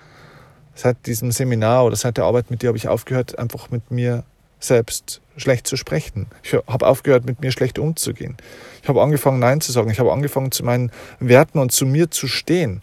seit 0.75 1.07
diesem 1.07 1.33
Seminar 1.33 1.87
oder 1.87 1.97
seit 1.97 2.19
der 2.19 2.25
Arbeit 2.25 2.51
mit 2.51 2.61
dir 2.61 2.69
habe 2.69 2.77
ich 2.77 2.89
aufgehört, 2.89 3.39
einfach 3.39 3.71
mit 3.71 3.91
mir 3.91 4.25
selbst 4.61 5.23
schlecht 5.37 5.66
zu 5.66 5.77
sprechen. 5.77 6.27
Ich 6.42 6.55
habe 6.55 6.87
aufgehört, 6.87 7.25
mit 7.27 7.40
mir 7.40 7.53
schlecht 7.53 7.79
umzugehen. 7.79 8.37
Ich 8.83 8.88
habe 8.88 9.03
angefangen, 9.03 9.38
Nein 9.38 9.61
zu 9.61 9.72
sagen. 9.72 9.90
Ich 9.90 9.99
habe 9.99 10.12
angefangen, 10.12 10.53
zu 10.53 10.64
meinen 10.64 10.90
Werten 11.20 11.59
und 11.59 11.72
zu 11.72 11.87
mir 11.87 12.11
zu 12.11 12.29
stehen. 12.29 12.83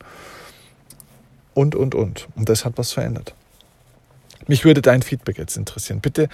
Und, 1.54 1.76
und, 1.76 1.96
und. 1.96 2.28
Und 2.36 2.50
das 2.50 2.66
hat 2.66 2.74
was 2.78 2.92
verändert. 2.92 3.34
Mich 4.48 4.66
würde 4.66 4.82
dein 4.82 5.02
Feedback 5.02 5.38
jetzt 5.38 5.56
interessieren. 5.56 6.02
Bitte 6.02 6.30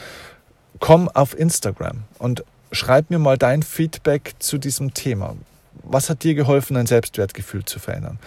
komm 0.80 1.10
auf 1.10 1.38
Instagram 1.38 2.04
und 2.18 2.44
schreib 2.72 3.10
mir 3.10 3.20
mal 3.20 3.38
dein 3.38 3.64
Feedback 3.64 4.34
zu 4.40 4.58
diesem 4.58 4.94
Thema. 4.94 5.36
Was 5.84 6.10
hat 6.10 6.24
dir 6.24 6.36
geholfen, 6.36 6.76
dein 6.76 6.88
Selbstwertgefühl 6.88 7.66
zu 7.66 7.80
verändern? 7.80 8.20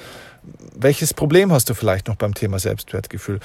Welches 0.75 1.15
Problem 1.15 1.53
hast 1.53 1.71
du 1.71 1.75
vielleicht 1.75 2.09
noch 2.09 2.17
beim 2.17 2.35
Thema 2.35 2.59
Selbstwertgefühl? 2.59 3.41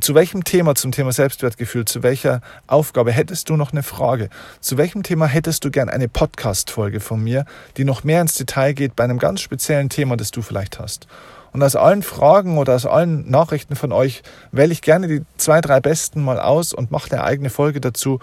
Zu 0.00 0.14
welchem 0.14 0.44
Thema 0.44 0.74
zum 0.74 0.92
Thema 0.92 1.12
Selbstwertgefühl, 1.12 1.84
zu 1.84 2.02
welcher 2.02 2.40
Aufgabe 2.66 3.12
hättest 3.12 3.48
du 3.48 3.56
noch 3.56 3.72
eine 3.72 3.82
Frage? 3.82 4.28
Zu 4.60 4.76
welchem 4.76 5.02
Thema 5.02 5.26
hättest 5.26 5.64
du 5.64 5.70
gern 5.70 5.88
eine 5.88 6.08
Podcast-Folge 6.08 7.00
von 7.00 7.22
mir, 7.22 7.44
die 7.76 7.84
noch 7.84 8.04
mehr 8.04 8.20
ins 8.20 8.34
Detail 8.34 8.72
geht 8.72 8.96
bei 8.96 9.04
einem 9.04 9.18
ganz 9.18 9.40
speziellen 9.40 9.88
Thema, 9.88 10.16
das 10.16 10.30
du 10.30 10.42
vielleicht 10.42 10.78
hast? 10.80 11.06
Und 11.52 11.62
aus 11.62 11.76
allen 11.76 12.02
Fragen 12.02 12.58
oder 12.58 12.74
aus 12.74 12.84
allen 12.84 13.30
Nachrichten 13.30 13.76
von 13.76 13.92
euch 13.92 14.24
wähle 14.50 14.72
ich 14.72 14.82
gerne 14.82 15.06
die 15.06 15.22
zwei, 15.36 15.60
drei 15.60 15.78
besten 15.78 16.24
mal 16.24 16.40
aus 16.40 16.72
und 16.72 16.90
mache 16.90 17.12
eine 17.12 17.22
eigene 17.22 17.48
Folge 17.48 17.80
dazu, 17.80 18.18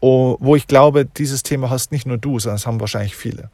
wo 0.00 0.56
ich 0.56 0.66
glaube, 0.66 1.04
dieses 1.04 1.42
Thema 1.42 1.68
hast 1.68 1.92
nicht 1.92 2.06
nur 2.06 2.16
du, 2.16 2.38
sondern 2.38 2.56
es 2.56 2.66
haben 2.66 2.80
wahrscheinlich 2.80 3.16
viele. 3.16 3.50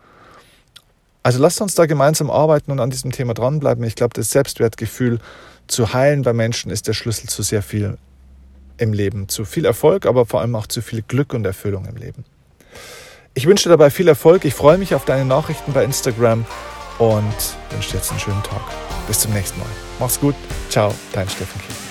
Also 1.26 1.40
lasst 1.40 1.60
uns 1.60 1.74
da 1.74 1.86
gemeinsam 1.86 2.30
arbeiten 2.30 2.70
und 2.70 2.78
an 2.78 2.90
diesem 2.90 3.10
Thema 3.10 3.34
dranbleiben. 3.34 3.82
Ich 3.82 3.96
glaube, 3.96 4.14
das 4.14 4.30
Selbstwertgefühl 4.30 5.18
zu 5.66 5.92
heilen 5.92 6.22
bei 6.22 6.32
Menschen 6.32 6.70
ist 6.70 6.86
der 6.86 6.92
Schlüssel 6.92 7.28
zu 7.28 7.42
sehr 7.42 7.62
viel 7.62 7.98
im 8.78 8.92
Leben. 8.92 9.28
Zu 9.28 9.44
viel 9.44 9.64
Erfolg, 9.64 10.06
aber 10.06 10.24
vor 10.24 10.40
allem 10.40 10.54
auch 10.54 10.68
zu 10.68 10.82
viel 10.82 11.02
Glück 11.02 11.34
und 11.34 11.44
Erfüllung 11.44 11.84
im 11.86 11.96
Leben. 11.96 12.24
Ich 13.34 13.48
wünsche 13.48 13.64
dir 13.64 13.70
dabei 13.70 13.90
viel 13.90 14.06
Erfolg. 14.06 14.44
Ich 14.44 14.54
freue 14.54 14.78
mich 14.78 14.94
auf 14.94 15.04
deine 15.04 15.24
Nachrichten 15.24 15.72
bei 15.72 15.82
Instagram 15.82 16.46
und 17.00 17.34
wünsche 17.70 17.90
dir 17.90 17.96
jetzt 17.96 18.12
einen 18.12 18.20
schönen 18.20 18.44
Tag. 18.44 18.62
Bis 19.08 19.18
zum 19.18 19.32
nächsten 19.32 19.58
Mal. 19.58 19.66
Mach's 19.98 20.20
gut. 20.20 20.36
Ciao, 20.70 20.94
dein 21.12 21.28
Steffen 21.28 21.60
Kiel. 21.60 21.85